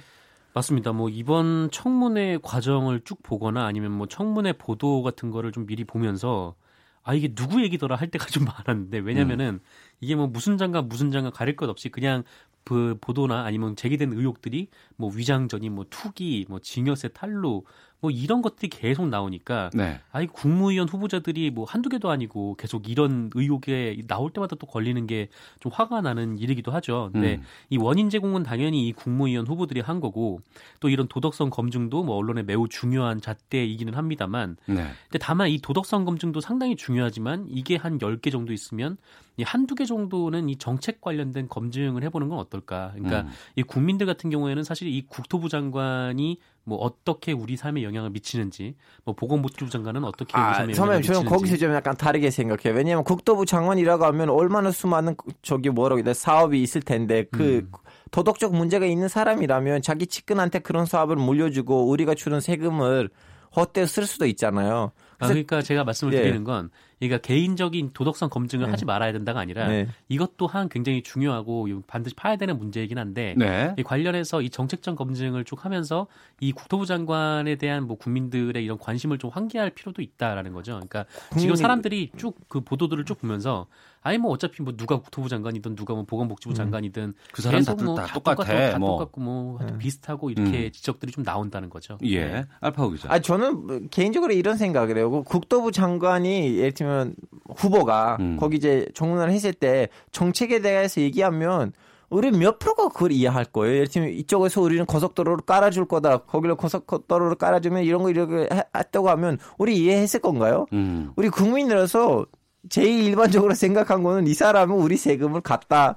맞습니다. 0.54 0.92
뭐 0.92 1.08
이번 1.08 1.70
청문회 1.70 2.38
과정을 2.42 3.02
쭉 3.04 3.22
보거나 3.22 3.64
아니면 3.64 3.92
뭐 3.92 4.06
청문회 4.06 4.52
보도 4.54 5.02
같은 5.02 5.30
거를 5.30 5.50
좀 5.50 5.66
미리 5.66 5.84
보면서 5.84 6.54
아 7.02 7.14
이게 7.14 7.34
누구 7.34 7.62
얘기더라 7.62 7.96
할 7.96 8.10
때가 8.10 8.26
좀 8.26 8.44
많았는데 8.66 8.98
왜냐면은 8.98 9.60
이게 10.00 10.14
뭐 10.14 10.26
무슨 10.26 10.58
장관 10.58 10.88
무슨 10.88 11.10
장관 11.10 11.32
가릴 11.32 11.56
것 11.56 11.68
없이 11.68 11.88
그냥 11.88 12.22
그 12.64 12.96
보도나 13.00 13.44
아니면 13.44 13.74
제기된 13.76 14.12
의혹들이 14.12 14.68
뭐 14.96 15.10
위장전이 15.12 15.68
뭐 15.70 15.86
투기 15.88 16.46
뭐 16.48 16.60
징역세 16.60 17.08
탈루 17.08 17.62
뭐 18.02 18.10
이런 18.10 18.42
것들이 18.42 18.68
계속 18.68 19.08
나오니까 19.08 19.70
네. 19.72 20.00
아이 20.10 20.26
국무위원 20.26 20.88
후보자들이 20.88 21.50
뭐 21.50 21.64
한두 21.64 21.88
개도 21.88 22.10
아니고 22.10 22.56
계속 22.56 22.90
이런 22.90 23.30
의혹에 23.34 23.96
나올 24.06 24.30
때마다 24.30 24.56
또 24.56 24.66
걸리는 24.66 25.06
게 25.06 25.22
좀 25.60 25.70
화가 25.72 26.00
나는 26.00 26.38
일이기도 26.38 26.72
하죠. 26.72 27.10
근데 27.12 27.36
음. 27.36 27.42
이 27.70 27.76
원인 27.78 28.10
제공은 28.10 28.42
당연히 28.42 28.88
이 28.88 28.92
국무위원 28.92 29.46
후보들이 29.46 29.80
한 29.80 30.00
거고 30.00 30.40
또 30.80 30.88
이런 30.88 31.06
도덕성 31.06 31.50
검증도 31.50 32.02
뭐 32.02 32.16
언론에 32.16 32.42
매우 32.42 32.68
중요한 32.68 33.20
잣대이기는 33.20 33.94
합니다만 33.94 34.56
네. 34.66 34.86
근데 35.04 35.18
다만 35.20 35.48
이 35.48 35.58
도덕성 35.58 36.04
검증도 36.04 36.40
상당히 36.40 36.76
중요하지만 36.76 37.46
이게 37.48 37.76
한 37.76 37.98
10개 37.98 38.32
정도 38.32 38.52
있으면 38.52 38.96
이 39.36 39.44
한두 39.44 39.74
개 39.74 39.84
정도는 39.84 40.48
이 40.48 40.56
정책 40.56 41.00
관련된 41.00 41.48
검증을 41.48 42.02
해 42.02 42.10
보는 42.10 42.28
건 42.28 42.38
어떨까. 42.38 42.90
그러니까 42.94 43.22
음. 43.22 43.28
이 43.56 43.62
국민들 43.62 44.06
같은 44.06 44.30
경우에는 44.30 44.64
사실 44.64 44.88
이 44.88 45.02
국토부 45.08 45.48
장관이 45.48 46.38
뭐 46.64 46.78
어떻게 46.78 47.32
우리 47.32 47.56
삶에 47.56 47.82
영향을 47.82 48.10
미치는지 48.10 48.76
뭐 49.04 49.14
보건복지부 49.14 49.70
장관은 49.70 50.04
어떻게 50.04 50.32
우리 50.36 50.42
아, 50.42 50.54
삶에 50.54 50.72
영향을 50.72 50.74
선배님 50.74 51.02
저는 51.02 51.20
미치는지 51.20 51.28
거기서 51.28 51.56
좀 51.56 51.74
약간 51.74 51.96
다르게 51.96 52.30
생각해요. 52.30 52.76
왜냐하면 52.76 53.04
국토부 53.04 53.44
장관이라고 53.46 54.04
하면 54.06 54.30
얼마나 54.30 54.70
수많은 54.70 55.16
그- 55.16 55.32
저기 55.42 55.70
뭐라고 55.70 55.98
해야 55.98 56.04
돼 56.04 56.14
사업이 56.14 56.62
있을 56.62 56.82
텐데 56.82 57.24
그 57.30 57.58
음. 57.58 57.72
도덕적 58.12 58.54
문제가 58.54 58.86
있는 58.86 59.08
사람이라면 59.08 59.82
자기 59.82 60.06
측근한테 60.06 60.60
그런 60.60 60.86
사업을 60.86 61.16
물려주고 61.16 61.88
우리가 61.88 62.14
주는 62.14 62.40
세금을 62.40 63.10
헛되이 63.56 63.86
쓸 63.86 64.06
수도 64.06 64.26
있잖아요. 64.26 64.92
아, 65.18 65.26
그러니까 65.26 65.62
제가 65.62 65.84
말씀을 65.84 66.14
예. 66.14 66.22
드리는 66.22 66.44
건 66.44 66.70
그러니까 67.08 67.26
개인적인 67.26 67.90
도덕성 67.94 68.28
검증을 68.30 68.72
하지 68.72 68.84
말아야 68.84 69.12
된다가 69.12 69.40
아니라 69.40 69.66
네. 69.68 69.88
이것 70.08 70.36
또한 70.36 70.68
굉장히 70.68 71.02
중요하고 71.02 71.68
반드시 71.86 72.14
파야 72.14 72.36
되는 72.36 72.58
문제이긴 72.58 72.98
한데 72.98 73.34
네. 73.36 73.74
이 73.78 73.82
관련해서 73.82 74.40
이 74.42 74.50
정책적 74.50 74.96
검증을 74.96 75.44
쭉 75.44 75.64
하면서 75.64 76.06
이 76.40 76.52
국토부 76.52 76.86
장관에 76.86 77.56
대한 77.56 77.86
뭐 77.86 77.96
국민들의 77.96 78.62
이런 78.64 78.78
관심을 78.78 79.18
좀 79.18 79.30
환기할 79.30 79.70
필요도 79.70 80.00
있다라는 80.02 80.52
거죠. 80.52 80.72
그러니까 80.74 81.04
지금 81.30 81.54
국민이- 81.54 81.56
사람들이 81.56 82.10
쭉 82.16 82.36
그 82.48 82.60
보도들을 82.60 83.04
쭉 83.04 83.20
보면서 83.20 83.66
아니 84.02 84.18
뭐 84.18 84.32
어차피 84.32 84.62
뭐 84.62 84.74
누가 84.76 84.98
국토부 85.00 85.28
장관이든 85.28 85.76
누가 85.76 85.94
뭐 85.94 86.04
보건복지부 86.04 86.54
장관이든 86.54 87.14
그 87.32 87.40
사람 87.42 87.60
계속 87.60 87.76
다, 87.76 87.84
뭐다 87.84 88.06
다 88.06 88.14
똑같아. 88.14 88.34
똑같고 88.44 88.72
다 88.72 88.78
뭐. 88.78 88.88
똑같고 88.98 89.20
뭐 89.20 89.58
하여튼 89.58 89.78
비슷하고 89.78 90.30
이렇게 90.30 90.70
지적들이 90.72 91.12
좀 91.12 91.22
나온다는 91.24 91.70
거죠. 91.70 91.98
예. 92.02 92.24
네. 92.24 92.44
알파고 92.60 92.90
기자. 92.90 93.08
아 93.12 93.20
저는 93.20 93.66
뭐 93.66 93.80
개인적으로 93.90 94.32
이런 94.32 94.56
생각을 94.56 94.96
해요. 94.98 95.10
그 95.10 95.22
국토부 95.22 95.70
장관이 95.72 96.56
예를 96.58 96.72
들면 96.72 97.14
후보가 97.56 98.16
음. 98.20 98.36
거기 98.38 98.56
이제 98.56 98.88
정론을 98.94 99.30
했을 99.30 99.52
때 99.52 99.88
정책에 100.10 100.60
대해서 100.60 101.00
얘기하면 101.00 101.72
우리 102.10 102.30
몇 102.30 102.58
프로가 102.58 102.88
그걸 102.88 103.12
이해할 103.12 103.44
거예요. 103.46 103.74
예를 103.76 103.86
들면 103.88 104.10
이쪽에서 104.10 104.60
우리는 104.60 104.84
고속도로를 104.84 105.44
깔아줄 105.46 105.86
거다. 105.86 106.18
거기를 106.18 106.56
고속도로를 106.56 107.36
깔아주면 107.36 107.84
이런 107.84 108.02
거 108.02 108.10
이렇게 108.10 108.48
해- 108.54 108.64
했다고 108.76 109.08
하면 109.10 109.38
우리 109.56 109.78
이해했을 109.78 110.20
건가요? 110.20 110.66
음. 110.74 111.12
우리 111.16 111.30
국민으로서 111.30 112.26
제일 112.68 113.04
일반적으로 113.04 113.54
생각한 113.54 114.02
거는 114.02 114.26
이 114.26 114.34
사람은 114.34 114.76
우리 114.76 114.96
세금을 114.96 115.40
갖다 115.40 115.96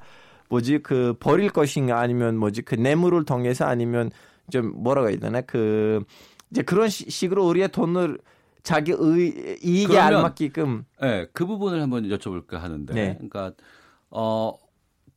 뭐지 0.50 0.79
그 0.79 1.15
버릴 1.19 1.50
것인가 1.50 2.00
아니면 2.00 2.38
뭐지 2.38 2.62
그 2.63 2.75
뇌물을 2.75 3.25
통해서 3.25 3.65
아니면 3.65 4.12
좀 4.51 4.74
뭐라고 4.75 5.10
해야 5.10 5.17
되나 5.17 5.41
그 5.41 6.03
이제 6.51 6.62
그런 6.62 6.89
시- 6.89 7.10
식으로 7.10 7.45
우리의 7.48 7.69
돈을 7.69 8.19
자기 8.63 8.93
의, 8.98 9.57
이익에 9.63 9.88
그러면- 9.93 10.15
알맞게끔 10.17 10.86
네, 11.01 11.27
그 11.34 11.45
부분을 11.45 11.81
한번 11.81 12.07
여쭤볼까 12.10 12.53
하는데, 12.57 12.93
네. 12.93 13.13
그러니까 13.15 13.51
어 14.10 14.53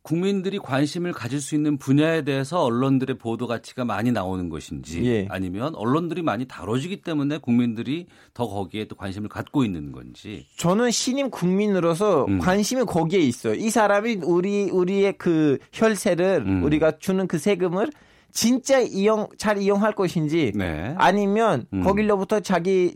국민들이 0.08 0.58
관심을 0.58 1.12
가질 1.12 1.38
수 1.38 1.54
있는 1.54 1.76
분야에 1.76 2.22
대해서 2.22 2.64
언론들의 2.64 3.18
보도 3.18 3.46
가치가 3.46 3.84
많이 3.84 4.10
나오는 4.10 4.48
것인지, 4.48 5.04
예. 5.04 5.26
아니면 5.28 5.74
언론들이 5.74 6.22
많이 6.22 6.46
다뤄지기 6.46 7.02
때문에 7.02 7.36
국민들이 7.36 8.06
더 8.32 8.48
거기에 8.48 8.86
또 8.86 8.96
관심을 8.96 9.28
갖고 9.28 9.64
있는 9.64 9.92
건지. 9.92 10.46
저는 10.56 10.92
신임 10.92 11.28
국민으로서 11.28 12.24
음. 12.24 12.38
관심이 12.38 12.84
거기에 12.84 13.20
있어요. 13.20 13.52
이 13.52 13.68
사람이 13.68 14.20
우리 14.24 14.70
우리의 14.70 15.18
그 15.18 15.58
혈세를 15.74 16.42
음. 16.46 16.64
우리가 16.64 16.98
주는 16.98 17.26
그 17.26 17.36
세금을 17.36 17.90
진짜 18.32 18.80
이용 18.80 19.28
잘 19.36 19.58
이용할 19.58 19.92
것인지 19.94 20.52
네. 20.54 20.94
아니면 20.96 21.66
음. 21.74 21.82
거길로부터 21.82 22.40
자기 22.40 22.94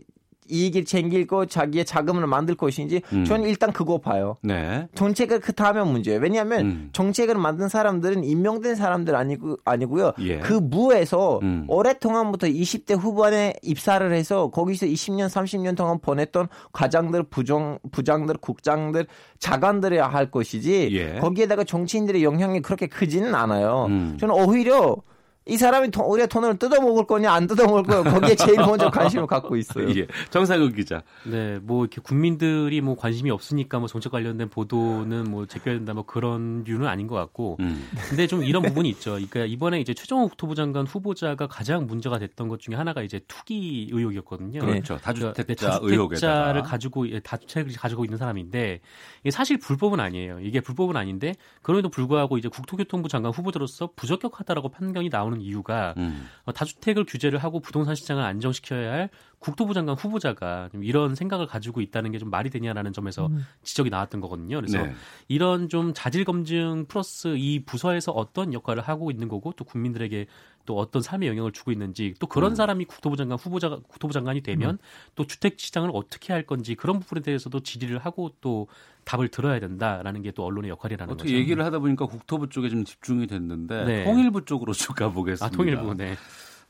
이익을 0.53 0.85
챙기고 0.85 1.47
자기의 1.47 1.85
자금을 1.85 2.27
만들 2.27 2.55
것인지 2.55 3.01
음. 3.11 3.25
저는 3.25 3.49
일단 3.49 3.73
그거 3.73 3.97
봐요. 3.97 4.37
네. 4.41 4.87
정책을 4.95 5.39
그 5.39 5.53
다음에 5.53 5.83
문제예요. 5.83 6.19
왜냐하면 6.21 6.61
음. 6.61 6.89
정책을 6.93 7.35
만든 7.35 7.67
사람들은 7.67 8.23
임명된 8.23 8.75
사람들 8.75 9.15
아니고 9.15 9.57
아니고요. 9.65 10.13
예. 10.19 10.39
그 10.39 10.53
무에서 10.53 11.39
음. 11.41 11.65
오랫동안부터 11.67 12.47
20대 12.47 12.97
후반에 12.97 13.53
입사를 13.63 14.11
해서 14.13 14.49
거기서 14.51 14.85
20년, 14.85 15.27
30년 15.27 15.75
동안 15.75 15.99
보냈던 15.99 16.47
과장들, 16.71 17.23
부정 17.23 17.79
부장들, 17.91 18.37
국장들, 18.37 19.07
자관들이 19.39 19.97
할 19.97 20.29
것이지 20.29 20.89
예. 20.91 21.19
거기에다가 21.19 21.63
정치인들의 21.63 22.23
영향이 22.23 22.61
그렇게 22.61 22.87
크지는 22.87 23.33
않아요. 23.33 23.87
음. 23.89 24.17
저는 24.19 24.35
오히려 24.35 24.97
이 25.45 25.57
사람이 25.57 25.91
돈, 25.91 26.05
우리의 26.05 26.27
돈을 26.27 26.57
뜯어먹을 26.57 27.05
거냐 27.05 27.31
안 27.31 27.47
뜯어먹을 27.47 27.83
거냐 27.83 28.11
거기에 28.11 28.35
제일 28.35 28.57
먼저 28.57 28.89
관심을 28.91 29.27
갖고 29.27 29.55
있어요. 29.57 29.89
예. 29.95 30.07
정상근 30.29 30.73
기자. 30.75 31.03
네, 31.25 31.59
뭐 31.61 31.83
이렇게 31.83 32.01
국민들이 32.01 32.79
뭐 32.81 32.95
관심이 32.95 33.29
없으니까 33.29 33.79
뭐 33.79 33.87
정책 33.87 34.11
관련된 34.11 34.49
보도는 34.49 35.29
뭐 35.29 35.45
제껴야 35.45 35.75
된다 35.75 35.93
뭐 35.93 36.05
그런 36.05 36.63
류는 36.63 36.87
아닌 36.87 37.07
것 37.07 37.15
같고. 37.15 37.57
음. 37.59 37.87
근데 38.09 38.27
좀 38.27 38.43
이런 38.43 38.63
부분이 38.63 38.89
있죠. 38.89 39.11
그러니까 39.13 39.45
이번에 39.45 39.79
이제 39.81 39.93
최종호 39.93 40.29
국토부 40.29 40.55
장관 40.55 40.85
후보자가 40.85 41.47
가장 41.47 41.87
문제가 41.87 42.19
됐던 42.19 42.47
것 42.47 42.59
중에 42.59 42.75
하나가 42.75 43.01
이제 43.01 43.19
투기 43.27 43.89
의혹이었거든요. 43.91 44.59
그렇죠. 44.59 44.97
그러니까 44.97 45.01
다주택자 45.01 45.43
네, 45.43 45.55
다주택자를 45.55 45.91
의혹에다가. 45.91 46.61
가지고 46.61 47.09
예, 47.09 47.19
다주택을 47.19 47.73
가지고 47.73 48.05
있는 48.05 48.17
사람인데 48.17 48.79
이게 49.21 49.31
사실 49.31 49.57
불법은 49.59 49.99
아니에요. 49.99 50.39
이게 50.39 50.61
불법은 50.61 50.95
아닌데 50.95 51.33
그럼에도 51.61 51.89
불구하고 51.89 52.37
이제 52.37 52.47
국토교통부 52.47 53.09
장관 53.09 53.31
후보자로서 53.31 53.89
부적격하다라고 53.95 54.69
판결이 54.69 55.09
나오는 55.09 55.32
나오는 55.33 55.41
이유가 55.41 55.93
음. 55.97 56.27
어, 56.45 56.53
다주택을 56.53 57.05
규제를 57.05 57.39
하고 57.39 57.59
부동산 57.59 57.95
시장을 57.95 58.23
안정시켜야 58.23 58.91
할 58.93 59.09
국토부 59.39 59.73
장관 59.73 59.95
후보자가 59.95 60.69
좀 60.71 60.83
이런 60.83 61.15
생각을 61.15 61.47
가지고 61.47 61.81
있다는 61.81 62.11
게 62.11 62.23
좀 62.23 62.29
말이 62.29 62.49
되냐라는 62.49 62.93
점에서 62.93 63.29
지적이 63.63 63.89
나왔던 63.89 64.21
거거든요. 64.21 64.55
그래서 64.57 64.81
네. 64.81 64.93
이런 65.27 65.67
좀 65.67 65.93
자질 65.93 66.23
검증 66.23 66.85
플러스 66.87 67.35
이 67.35 67.65
부서에서 67.65 68.11
어떤 68.11 68.53
역할을 68.53 68.81
하고 68.83 69.11
있는 69.11 69.27
거고 69.27 69.51
또 69.57 69.65
국민들에게 69.65 70.27
또 70.65 70.77
어떤 70.77 71.01
삶에 71.01 71.27
영향을 71.27 71.53
주고 71.53 71.71
있는지 71.71 72.13
또 72.19 72.27
그런 72.27 72.51
음. 72.51 72.55
사람이 72.55 72.85
국토부 72.85 73.15
장관 73.15 73.37
후보자가 73.37 73.79
국토부 73.87 74.13
장관이 74.13 74.41
되면 74.41 74.77
또 75.15 75.25
주택 75.25 75.59
시장을 75.59 75.89
어떻게 75.93 76.33
할 76.33 76.43
건지 76.43 76.75
그런 76.75 76.99
부분에 76.99 77.21
대해서도 77.21 77.61
질의를 77.61 77.99
하고 77.99 78.31
또 78.41 78.67
답을 79.05 79.29
들어야 79.29 79.59
된다라는 79.59 80.21
게 80.21 80.33
또 80.33 80.45
언론의 80.45 80.69
역할이라는 80.71 81.13
어떻게 81.13 81.29
거죠. 81.29 81.37
얘기를 81.37 81.63
하다 81.63 81.79
보니까 81.79 82.05
국토부 82.05 82.49
쪽에 82.49 82.69
좀 82.69 82.83
집중이 82.83 83.27
됐는데 83.27 83.85
네. 83.85 84.03
통일부 84.03 84.45
쪽으로 84.45 84.73
쭉 84.73 84.95
가보겠습니다. 84.95 85.45
아 85.45 85.49
통일부 85.49 85.93
네. 85.95 86.15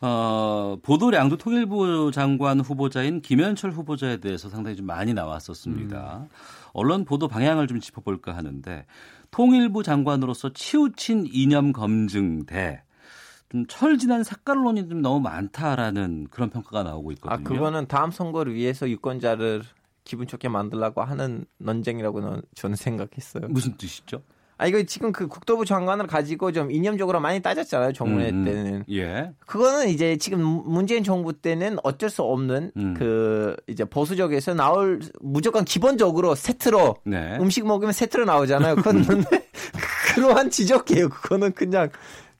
어, 0.01 0.77
보도량도 0.83 1.37
통일부 1.37 2.11
장관 2.13 2.59
후보자인 2.59 3.21
김현철 3.21 3.71
후보자에 3.71 4.17
대해서 4.17 4.49
상당히 4.49 4.75
좀 4.75 4.85
많이 4.85 5.13
나왔었습니다. 5.13 6.17
음. 6.23 6.29
언론 6.73 7.05
보도 7.05 7.27
방향을 7.27 7.67
좀 7.67 7.79
짚어볼까 7.79 8.35
하는데 8.35 8.85
통일부 9.31 9.81
장관으로서 9.81 10.51
치우친 10.53 11.27
이념 11.31 11.71
검증 11.71 12.45
대 12.45 12.83
좀 13.53 13.67
철진한 13.67 14.23
색깔론이 14.23 14.89
좀 14.89 15.03
너무 15.03 15.19
많다라는 15.19 16.27
그런 16.31 16.49
평가가 16.49 16.81
나오고 16.81 17.11
있거든요. 17.13 17.33
아 17.33 17.37
그거는 17.47 17.85
다음 17.87 18.09
선거를 18.09 18.55
위해서 18.55 18.89
유권자를 18.89 19.61
기분 20.03 20.25
좋게 20.25 20.49
만들려고 20.49 21.03
하는 21.03 21.45
논쟁이라고 21.59 22.41
저는 22.55 22.75
생각했어요. 22.75 23.47
무슨 23.49 23.77
뜻이죠? 23.77 24.23
아 24.57 24.65
이거 24.65 24.81
지금 24.83 25.11
그 25.11 25.27
국토부 25.27 25.65
장관을 25.65 26.07
가지고 26.07 26.51
좀 26.51 26.71
이념적으로 26.71 27.19
많이 27.19 27.41
따졌잖아요 27.41 27.93
정문회 27.93 28.29
음, 28.31 28.39
음. 28.39 28.45
때는. 28.45 28.83
예. 28.91 29.31
그거는 29.45 29.89
이제 29.89 30.17
지금 30.17 30.41
문재인 30.41 31.03
정부 31.03 31.33
때는 31.33 31.77
어쩔 31.83 32.09
수 32.09 32.23
없는 32.23 32.71
음. 32.75 32.95
그 32.97 33.55
이제 33.67 33.85
보수적에서 33.85 34.55
나올 34.55 34.99
무조건 35.21 35.63
기본적으로 35.63 36.33
세트로 36.33 36.95
네. 37.05 37.37
음식 37.39 37.67
먹으면 37.67 37.93
세트로 37.93 38.25
나오잖아요. 38.25 38.77
그건 38.77 39.03
그러한 40.15 40.49
지적이에요. 40.49 41.09
그거는 41.09 41.53
그냥 41.53 41.89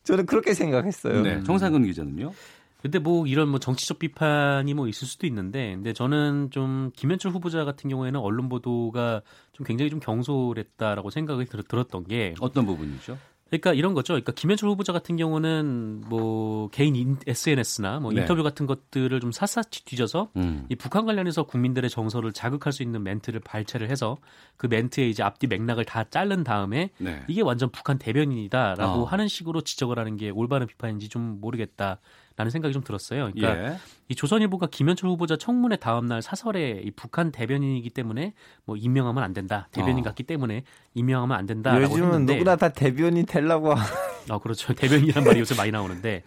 저는 0.03 0.25
그렇게 0.25 0.53
생각했어요. 0.53 1.21
네. 1.21 1.43
정상근 1.43 1.85
기자는요? 1.85 2.33
근데 2.81 2.99
뭐 2.99 3.25
이런 3.25 3.47
뭐 3.47 3.59
정치적 3.59 3.97
비판이 3.99 4.73
뭐 4.73 4.89
있을 4.89 5.07
수도 5.07 5.25
있는데, 5.25 5.73
근데 5.73 5.93
저는 5.93 6.49
좀 6.51 6.91
김현철 6.93 7.31
후보자 7.31 7.63
같은 7.63 7.89
경우에는 7.89 8.19
언론 8.19 8.49
보도가 8.49 9.21
좀 9.53 9.65
굉장히 9.65 9.89
좀 9.89 10.01
경솔했다라고 10.01 11.09
생각이 11.09 11.45
들, 11.45 11.63
들었던 11.63 12.03
게, 12.03 12.35
어떤 12.41 12.65
부분이죠? 12.65 13.17
그러니까 13.53 13.73
이런 13.73 13.93
거죠. 13.93 14.13
그러니까 14.13 14.31
김현철 14.31 14.67
후보자 14.69 14.91
같은 14.93 15.15
경우는 15.15 16.05
뭐 16.07 16.69
개인 16.69 16.95
인- 16.95 17.17
SNS나 17.27 17.99
뭐 17.99 18.11
네. 18.11 18.21
인터뷰 18.21 18.41
같은 18.41 18.65
것들을 18.65 19.19
좀 19.19 19.31
샅샅이 19.31 19.85
뒤져서 19.85 20.29
음. 20.37 20.65
이 20.69 20.75
북한 20.75 21.05
관련해서 21.05 21.43
국민들의 21.43 21.87
정서를 21.89 22.33
자극할 22.33 22.73
수 22.73 22.81
있는 22.81 23.03
멘트를 23.03 23.41
발췌를 23.41 23.91
해서 23.91 24.17
그 24.57 24.65
멘트의 24.65 25.11
이제 25.11 25.21
앞뒤 25.21 25.45
맥락을 25.47 25.85
다 25.85 26.03
자른 26.09 26.43
다음에 26.43 26.89
네. 26.97 27.21
이게 27.27 27.41
완전 27.41 27.69
북한 27.69 27.99
대변인이다라고 27.99 29.01
어. 29.01 29.05
하는 29.05 29.27
식으로 29.27 29.61
지적을 29.61 29.99
하는 29.99 30.17
게 30.17 30.31
올바른 30.31 30.65
비판인지 30.65 31.09
좀 31.09 31.39
모르겠다 31.39 31.99
라는 32.35 32.49
생각이 32.49 32.73
좀 32.73 32.83
들었어요. 32.83 33.31
그러니까 33.33 33.73
예. 33.73 33.77
이 34.09 34.15
조선일보가 34.15 34.67
김현철 34.67 35.09
후보자 35.09 35.37
청문회 35.37 35.75
다음 35.77 36.07
날 36.07 36.21
사설에 36.21 36.81
이 36.83 36.91
북한 36.91 37.31
대변인이기 37.31 37.89
때문에 37.91 38.33
뭐 38.65 38.75
임명하면 38.75 39.23
안 39.23 39.33
된다. 39.33 39.67
대변인 39.71 39.99
어. 39.99 40.01
같기 40.03 40.23
때문에 40.23 40.63
임명하면 40.95 41.37
안 41.37 41.45
된다라고 41.45 41.83
요즘은 41.93 42.07
했는데 42.09 42.33
누구나 42.33 42.55
다 42.55 42.69
대변이 42.69 43.25
되려고 43.25 43.73
하- 43.73 43.83
아 44.29 44.37
그렇죠. 44.39 44.73
대변인이란 44.73 45.23
말이 45.23 45.39
요새 45.39 45.53
많이 45.55 45.71
나오는데 45.71 46.23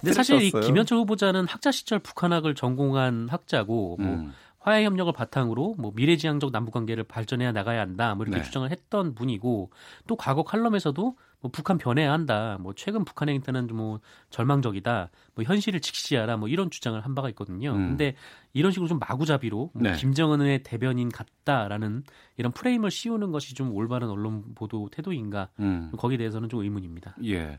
근데 0.00 0.12
사실 0.14 0.42
이. 0.42 0.50
김현철 0.50 0.98
후보자는 0.98 1.46
학자 1.46 1.70
시절 1.70 1.98
북한학을 2.00 2.54
전공한 2.54 3.28
학자고 3.30 3.96
뭐 4.00 4.08
음. 4.14 4.32
화해 4.58 4.82
협력을 4.84 5.12
바탕으로 5.12 5.74
뭐 5.78 5.92
미래지향적 5.94 6.50
남북 6.50 6.72
관계를 6.72 7.04
발전해 7.04 7.52
나가야 7.52 7.80
한다. 7.80 8.14
뭐 8.14 8.24
이렇게 8.24 8.38
네. 8.38 8.44
주장을 8.44 8.68
했던 8.70 9.14
분이고 9.14 9.70
또 10.06 10.16
과거 10.16 10.42
칼럼에서도 10.42 11.16
뭐 11.44 11.50
북한 11.50 11.76
변해야 11.76 12.10
한다. 12.10 12.56
뭐 12.58 12.72
최근 12.74 13.04
북한의 13.04 13.34
행태는 13.34 13.66
뭐 13.66 14.00
절망적이다. 14.30 15.10
뭐 15.34 15.44
현실을 15.44 15.80
직시하라. 15.80 16.38
뭐 16.38 16.48
이런 16.48 16.70
주장을 16.70 16.98
한 16.98 17.14
바가 17.14 17.28
있거든요. 17.30 17.72
음. 17.72 17.88
근데 17.90 18.16
이런 18.54 18.72
식으로 18.72 18.88
좀 18.88 18.98
마구잡이로 18.98 19.70
뭐 19.74 19.82
네. 19.82 19.94
김정은의 19.94 20.62
대변인 20.62 21.10
같다라는 21.10 22.04
이런 22.38 22.50
프레임을 22.50 22.90
씌우는 22.90 23.30
것이 23.30 23.54
좀 23.54 23.74
올바른 23.74 24.08
언론 24.08 24.54
보도 24.54 24.88
태도인가? 24.90 25.50
음. 25.60 25.92
거기에 25.98 26.16
대해서는 26.16 26.48
좀 26.48 26.62
의문입니다. 26.62 27.14
예. 27.26 27.58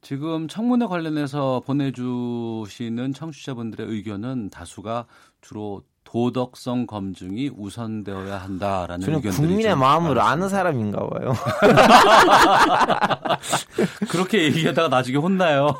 지금 0.00 0.48
청문회 0.48 0.86
관련해서 0.86 1.60
보내주시는 1.66 3.12
청취자분들의 3.12 3.86
의견은 3.86 4.48
다수가 4.48 5.04
주로 5.42 5.82
도덕성 6.16 6.86
검증이 6.86 7.50
우선되어야 7.54 8.38
한다라는 8.38 9.04
저는 9.04 9.18
의견들이 9.18 9.46
국민의 9.48 9.72
좀 9.72 9.80
마음을. 9.80 10.18
아는 10.18 10.48
사람인가 10.48 11.06
봐요. 11.06 11.34
그렇게 14.08 14.44
얘기하다가 14.44 14.88
나중에 14.88 15.18
혼나요. 15.18 15.74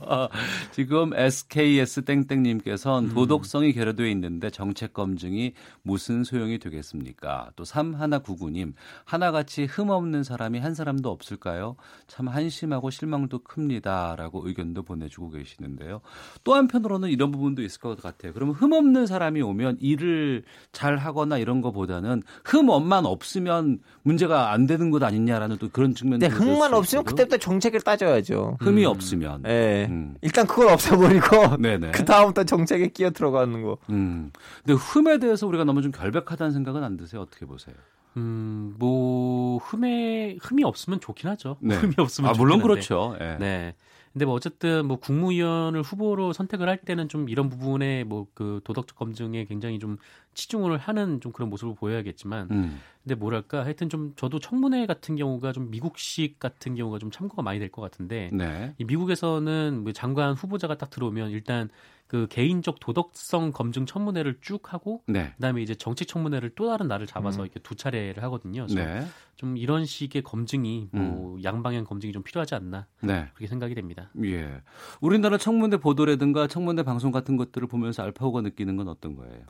지금 0.72 1.12
SKS 1.12 2.06
땡땡님께서는 2.06 3.12
도덕성이 3.12 3.74
결여되어 3.74 4.06
있는데 4.06 4.48
정책 4.48 4.94
검증이 4.94 5.52
무슨 5.82 6.24
소용이 6.24 6.58
되겠습니까? 6.58 7.50
또 7.54 7.64
3199님 7.64 8.72
하나같이 9.04 9.66
흠없는 9.66 10.24
사람이 10.24 10.58
한 10.58 10.74
사람도 10.74 11.10
없을까요? 11.10 11.76
참 12.06 12.28
한심하고 12.28 12.88
실망도 12.88 13.40
큽니다라고 13.40 14.48
의견도 14.48 14.84
보내주고 14.84 15.32
계시는데요. 15.32 16.00
또 16.44 16.54
한편으로는 16.54 17.10
이런 17.10 17.30
부분도 17.30 17.62
있을 17.62 17.82
것 17.82 18.00
같아요. 18.00 18.32
그러면 18.32 18.54
흠없는 18.54 19.06
사람이 19.06 19.42
오면 19.42 19.65
일을 19.80 20.44
잘 20.72 20.96
하거나 20.96 21.38
이런 21.38 21.60
거보다는 21.60 22.22
흠업만 22.44 23.06
없으면 23.06 23.80
문제가 24.02 24.52
안 24.52 24.66
되는 24.66 24.90
것 24.90 25.02
아니냐라는 25.02 25.58
또 25.58 25.68
그런 25.68 25.94
측면도 25.94 26.28
근데 26.28 26.34
흥만 26.34 26.74
없으면 26.74 27.04
그때부터 27.04 27.38
정책을 27.38 27.80
따져야죠. 27.80 28.58
흠이 28.60 28.84
없으면. 28.84 29.42
예. 29.46 29.86
음. 29.88 30.16
일단 30.22 30.46
그걸 30.46 30.68
없애버리고. 30.68 31.26
그 31.92 32.04
다음부터 32.04 32.44
정책에 32.44 32.88
끼어 32.88 33.10
들어가는 33.10 33.62
거. 33.62 33.78
음. 33.90 34.30
근데 34.64 34.78
흠에 34.78 35.18
대해서 35.18 35.46
우리가 35.46 35.64
너무 35.64 35.82
좀 35.82 35.90
결백하다는 35.92 36.52
생각은 36.52 36.84
안 36.84 36.96
드세요? 36.96 37.22
어떻게 37.22 37.46
보세요? 37.46 37.74
음, 38.16 38.74
뭐 38.78 39.58
흠에 39.58 40.36
흠이 40.40 40.64
없으면 40.64 41.00
좋긴 41.00 41.28
하죠. 41.30 41.58
네. 41.60 41.74
흠이 41.76 41.94
없으면 41.98 42.30
아, 42.30 42.32
물론 42.36 42.60
한데. 42.60 42.62
그렇죠. 42.62 43.16
예. 43.20 43.36
네. 43.38 43.74
근데 44.16 44.24
뭐 44.24 44.32
어쨌든 44.34 44.86
뭐 44.86 44.96
국무위원을 44.96 45.82
후보로 45.82 46.32
선택을 46.32 46.70
할 46.70 46.78
때는 46.78 47.10
좀 47.10 47.28
이런 47.28 47.50
부분에 47.50 48.04
뭐 48.04 48.26
그 48.32 48.60
도덕적 48.64 48.96
검증에 48.96 49.44
굉장히 49.44 49.78
좀 49.78 49.98
치중을 50.32 50.78
하는 50.78 51.20
좀 51.20 51.32
그런 51.32 51.50
모습을 51.50 51.74
보여야겠지만 51.74 52.48
음. 52.50 52.80
근데 53.02 53.14
뭐랄까 53.14 53.62
하여튼 53.62 53.90
좀 53.90 54.14
저도 54.16 54.38
청문회 54.38 54.86
같은 54.86 55.16
경우가 55.16 55.52
좀 55.52 55.70
미국식 55.70 56.38
같은 56.38 56.74
경우가 56.76 56.98
좀 56.98 57.10
참고가 57.10 57.42
많이 57.42 57.58
될 57.58 57.70
것 57.70 57.82
같은데 57.82 58.30
네. 58.32 58.74
이 58.78 58.84
미국에서는 58.84 59.82
뭐 59.82 59.92
장관 59.92 60.32
후보자가 60.32 60.78
딱 60.78 60.88
들어오면 60.88 61.30
일단 61.30 61.68
그 62.06 62.26
개인적 62.30 62.78
도덕성 62.80 63.52
검증 63.52 63.84
청문회를 63.84 64.38
쭉 64.40 64.72
하고 64.72 65.02
네. 65.06 65.32
그다음에 65.36 65.62
이제 65.62 65.74
정책 65.74 66.06
청문회를 66.06 66.50
또 66.54 66.68
다른 66.68 66.86
날을 66.86 67.06
잡아서 67.06 67.40
음. 67.40 67.46
이렇게 67.46 67.60
두 67.60 67.74
차례를 67.74 68.22
하거든요. 68.24 68.66
그래서 68.68 68.76
네. 68.76 69.06
좀 69.34 69.56
이런 69.56 69.84
식의 69.84 70.22
검증이 70.22 70.88
뭐 70.92 71.38
양방향 71.42 71.84
검증이 71.84 72.12
좀 72.12 72.22
필요하지 72.22 72.54
않나 72.54 72.86
네. 73.00 73.26
그렇게 73.34 73.48
생각이 73.48 73.74
됩니다. 73.74 74.10
예. 74.24 74.62
우리나라 75.00 75.36
청문회 75.36 75.78
보도라든가 75.78 76.46
청문회 76.46 76.84
방송 76.84 77.10
같은 77.10 77.36
것들을 77.36 77.66
보면서 77.68 78.02
알파고가 78.02 78.40
느끼는 78.42 78.76
건 78.76 78.88
어떤 78.88 79.16
거예요? 79.16 79.44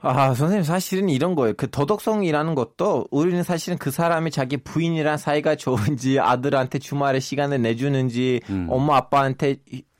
아, 0.00 0.32
선생님 0.32 0.62
사실은 0.62 1.08
이런 1.08 1.34
거예요. 1.34 1.54
그 1.56 1.68
도덕성이라는 1.68 2.54
것도 2.54 3.08
우리는 3.10 3.42
사실은 3.42 3.78
그 3.78 3.90
사람이 3.90 4.30
자기 4.30 4.56
부인이랑 4.56 5.16
사이가 5.16 5.56
좋은지 5.56 6.20
아들한테 6.20 6.78
주말에 6.78 7.18
시간을 7.18 7.60
내주는지 7.62 8.40
음. 8.48 8.68
엄마 8.70 8.96
아빠한테 8.96 9.56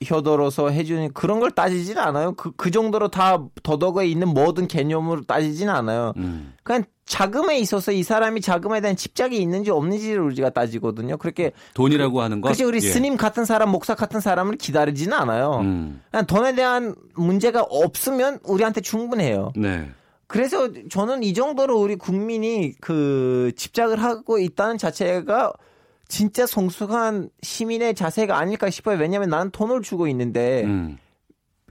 효도로서 0.08 0.70
해주는 0.70 1.12
그런 1.14 1.40
걸 1.40 1.50
따지진 1.50 1.98
않아요. 1.98 2.32
그, 2.32 2.52
그 2.52 2.70
정도로 2.70 3.08
다 3.08 3.42
도덕에 3.64 4.06
있는 4.06 4.28
모든 4.28 4.68
개념으로 4.68 5.22
따지진 5.22 5.68
않아요. 5.68 6.12
음. 6.16 6.54
그냥 6.62 6.84
자금에 7.08 7.58
있어서 7.58 7.90
이 7.90 8.02
사람이 8.02 8.42
자금에 8.42 8.80
대한 8.80 8.94
집착이 8.94 9.36
있는지 9.38 9.70
없는지를 9.70 10.20
우리가 10.20 10.50
따지거든요. 10.50 11.16
그렇게 11.16 11.52
돈이라고 11.74 12.20
하는 12.20 12.40
것. 12.40 12.50
그치 12.50 12.64
우리 12.64 12.76
예. 12.76 12.80
스님 12.80 13.16
같은 13.16 13.44
사람, 13.44 13.70
목사 13.70 13.94
같은 13.94 14.20
사람을 14.20 14.56
기다리지는 14.56 15.16
않아요. 15.16 15.60
음. 15.62 16.02
그냥 16.10 16.26
돈에 16.26 16.54
대한 16.54 16.94
문제가 17.14 17.62
없으면 17.62 18.40
우리한테 18.44 18.82
충분해요. 18.82 19.52
네. 19.56 19.90
그래서 20.26 20.68
저는 20.90 21.22
이 21.22 21.32
정도로 21.32 21.80
우리 21.80 21.96
국민이 21.96 22.74
그 22.80 23.52
집착을 23.56 24.02
하고 24.02 24.38
있다는 24.38 24.76
자체가 24.76 25.54
진짜 26.08 26.44
성숙한 26.46 27.30
시민의 27.42 27.94
자세가 27.94 28.36
아닐까 28.36 28.68
싶어요. 28.68 28.98
왜냐하면 28.98 29.30
나는 29.30 29.50
돈을 29.50 29.80
주고 29.80 30.06
있는데 30.08 30.64
음. 30.64 30.98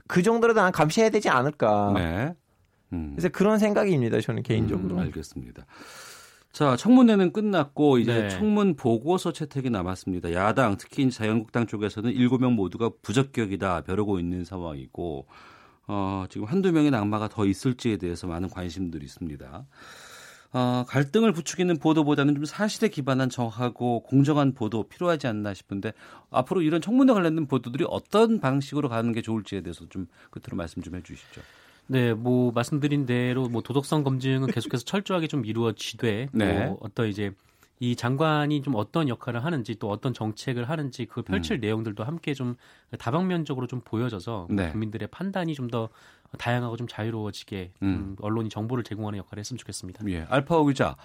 그 0.08 0.22
정도로 0.22 0.54
난 0.54 0.72
감시해야 0.72 1.10
되지 1.10 1.28
않을까. 1.28 1.92
네. 1.94 2.34
음. 2.92 3.12
그래서 3.12 3.28
그런 3.28 3.58
생각입니다. 3.58 4.20
저는 4.20 4.42
개인적으로. 4.42 4.96
음, 4.96 5.00
알겠습니다. 5.00 5.66
자, 6.52 6.76
청문회는 6.76 7.32
끝났고 7.32 7.98
이제 7.98 8.22
네. 8.22 8.28
청문 8.30 8.74
보고서 8.74 9.32
채택이 9.32 9.70
남았습니다. 9.70 10.32
야당, 10.32 10.76
특히 10.76 11.10
자유한국당 11.10 11.66
쪽에서는 11.66 12.10
일곱 12.12 12.40
명 12.40 12.54
모두가 12.54 12.90
부적격이다 13.02 13.82
벼르고 13.82 14.18
있는 14.18 14.44
상황이고 14.44 15.26
어, 15.86 16.24
지금 16.28 16.46
한두 16.46 16.72
명의 16.72 16.90
낙마가 16.90 17.28
더 17.28 17.46
있을지에 17.46 17.96
대해서 17.96 18.26
많은 18.26 18.48
관심들이 18.48 19.04
있습니다. 19.04 19.66
어, 20.52 20.84
갈등을 20.88 21.32
부추기는 21.32 21.78
보도보다는 21.78 22.34
좀 22.34 22.44
사실에 22.46 22.88
기반한 22.88 23.28
정확하고 23.28 24.02
공정한 24.02 24.54
보도 24.54 24.88
필요하지 24.88 25.26
않나 25.26 25.52
싶은데 25.52 25.92
앞으로 26.30 26.62
이런 26.62 26.80
청문회 26.80 27.12
관련된 27.12 27.46
보도들이 27.46 27.84
어떤 27.88 28.40
방식으로 28.40 28.88
가는 28.88 29.12
게 29.12 29.20
좋을지에 29.20 29.60
대해서 29.60 29.86
좀 29.90 30.06
끝으로 30.30 30.56
말씀 30.56 30.82
좀 30.82 30.94
해주시죠. 30.94 31.42
네, 31.88 32.14
뭐 32.14 32.52
말씀드린 32.52 33.06
대로 33.06 33.48
뭐 33.48 33.62
도덕성 33.62 34.04
검증은 34.04 34.48
계속해서 34.48 34.84
철저하게 34.84 35.26
좀 35.26 35.44
이루어지되 35.44 36.28
네. 36.32 36.66
뭐 36.66 36.78
어떤 36.80 37.08
이제 37.08 37.32
이 37.80 37.94
장관이 37.94 38.62
좀 38.62 38.74
어떤 38.74 39.08
역할을 39.08 39.44
하는지 39.44 39.76
또 39.76 39.88
어떤 39.88 40.12
정책을 40.12 40.68
하는지 40.68 41.06
그 41.06 41.22
펼칠 41.22 41.60
내용들도 41.60 42.02
함께 42.02 42.34
좀 42.34 42.56
다방면적으로 42.98 43.68
좀 43.68 43.80
보여져서 43.82 44.48
음. 44.50 44.56
네. 44.56 44.70
국민들의 44.70 45.08
판단이 45.08 45.54
좀 45.54 45.68
더 45.68 45.90
다양하고 46.36 46.76
좀 46.76 46.86
자유로워지게 46.86 47.72
음. 47.82 47.86
음, 47.86 48.16
언론이 48.20 48.50
정보를 48.50 48.84
제공하는 48.84 49.18
역할을 49.20 49.40
했으면 49.40 49.58
좋겠습니다. 49.58 50.04
예, 50.08 50.26
알파오 50.28 50.66
기자. 50.66 50.96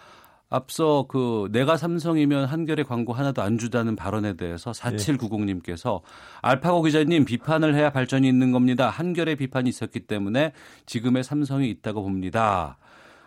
앞서 0.49 1.05
그 1.07 1.49
내가 1.51 1.77
삼성이면 1.77 2.45
한결의 2.45 2.85
광고 2.85 3.13
하나도 3.13 3.41
안 3.41 3.57
주다는 3.57 3.95
발언에 3.95 4.33
대해서 4.33 4.71
4790님께서 4.71 6.01
알파고 6.41 6.83
기자님 6.83 7.25
비판을 7.25 7.73
해야 7.73 7.89
발전이 7.89 8.27
있는 8.27 8.51
겁니다. 8.51 8.89
한결의 8.89 9.35
비판이 9.35 9.69
있었기 9.69 10.01
때문에 10.01 10.53
지금의 10.85 11.23
삼성이 11.23 11.69
있다고 11.69 12.03
봅니다. 12.03 12.77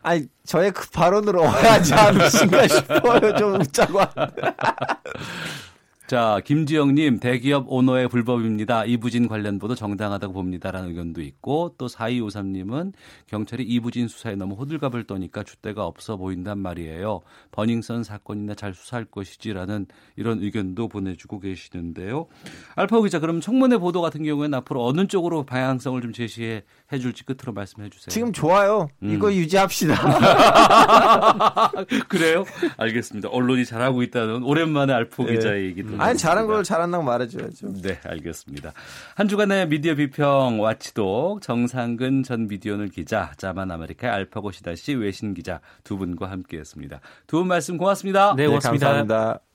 아니 0.02 0.26
저의 0.44 0.70
그 0.70 0.88
발언으로 0.90 1.42
오해하지 1.42 1.94
않으신가 1.94 2.68
싶어요. 2.68 3.34
좀 3.36 3.60
웃자고. 3.60 3.98
자, 6.06 6.40
김지영님, 6.44 7.18
대기업 7.18 7.64
오너의 7.66 8.06
불법입니다. 8.08 8.84
이부진 8.84 9.26
관련 9.26 9.58
보도 9.58 9.74
정당하다고 9.74 10.34
봅니다라는 10.34 10.90
의견도 10.90 11.20
있고, 11.20 11.74
또 11.78 11.88
4253님은 11.88 12.92
경찰이 13.26 13.64
이부진 13.64 14.06
수사에 14.06 14.36
너무 14.36 14.54
호들갑을 14.54 15.08
떠니까 15.08 15.42
줏대가 15.42 15.78
없어 15.78 16.16
보인단 16.16 16.60
말이에요. 16.60 17.22
버닝썬 17.50 18.04
사건이나 18.04 18.54
잘 18.54 18.72
수사할 18.72 19.06
것이지라는 19.06 19.86
이런 20.14 20.40
의견도 20.40 20.86
보내주고 20.86 21.40
계시는데요. 21.40 22.28
알파오 22.76 23.02
기자, 23.02 23.18
그럼 23.18 23.40
청문회 23.40 23.78
보도 23.78 24.00
같은 24.00 24.22
경우에는 24.22 24.56
앞으로 24.58 24.86
어느 24.86 25.08
쪽으로 25.08 25.42
방향성을 25.42 26.00
좀 26.02 26.12
제시해 26.12 26.62
줄지 27.00 27.24
끝으로 27.24 27.52
말씀해 27.52 27.90
주세요. 27.90 28.06
지금 28.08 28.32
좋아요. 28.32 28.88
이거 29.02 29.32
유지합시다. 29.32 29.94
그래요? 32.08 32.44
알겠습니다. 32.76 33.28
언론이 33.28 33.64
잘하고 33.64 34.02
있다는 34.02 34.42
오랜만에 34.42 34.92
알파고 34.92 35.28
예. 35.28 35.34
기자의 35.34 35.64
얘기도. 35.66 36.00
아니 36.00 36.16
잘한. 36.18 36.46
걸 36.46 36.62
잘한다고 36.62 37.02
말해줘야죠. 37.02 37.72
네, 37.82 37.98
알겠습니다. 38.04 38.72
한 39.16 39.26
주간의 39.28 39.68
미디어 39.68 39.94
비평 39.96 40.60
watchdog 40.60 41.42
정상근 41.42 42.22
전 42.22 42.46
미디어오늘 42.46 42.88
기자, 42.88 43.32
자만 43.36 43.70
아메리카 43.70 44.12
알파고 44.14 44.52
시나씨 44.52 44.94
외신 44.94 45.34
기자 45.34 45.60
두 45.82 45.96
분과 45.98 46.30
함께했습니다. 46.30 47.00
두 47.26 47.36
분 47.38 47.48
말씀 47.48 47.76
고맙습니다. 47.78 48.34
네, 48.36 48.46
고맙습니다. 48.46 48.86
감사합니다. 48.86 49.45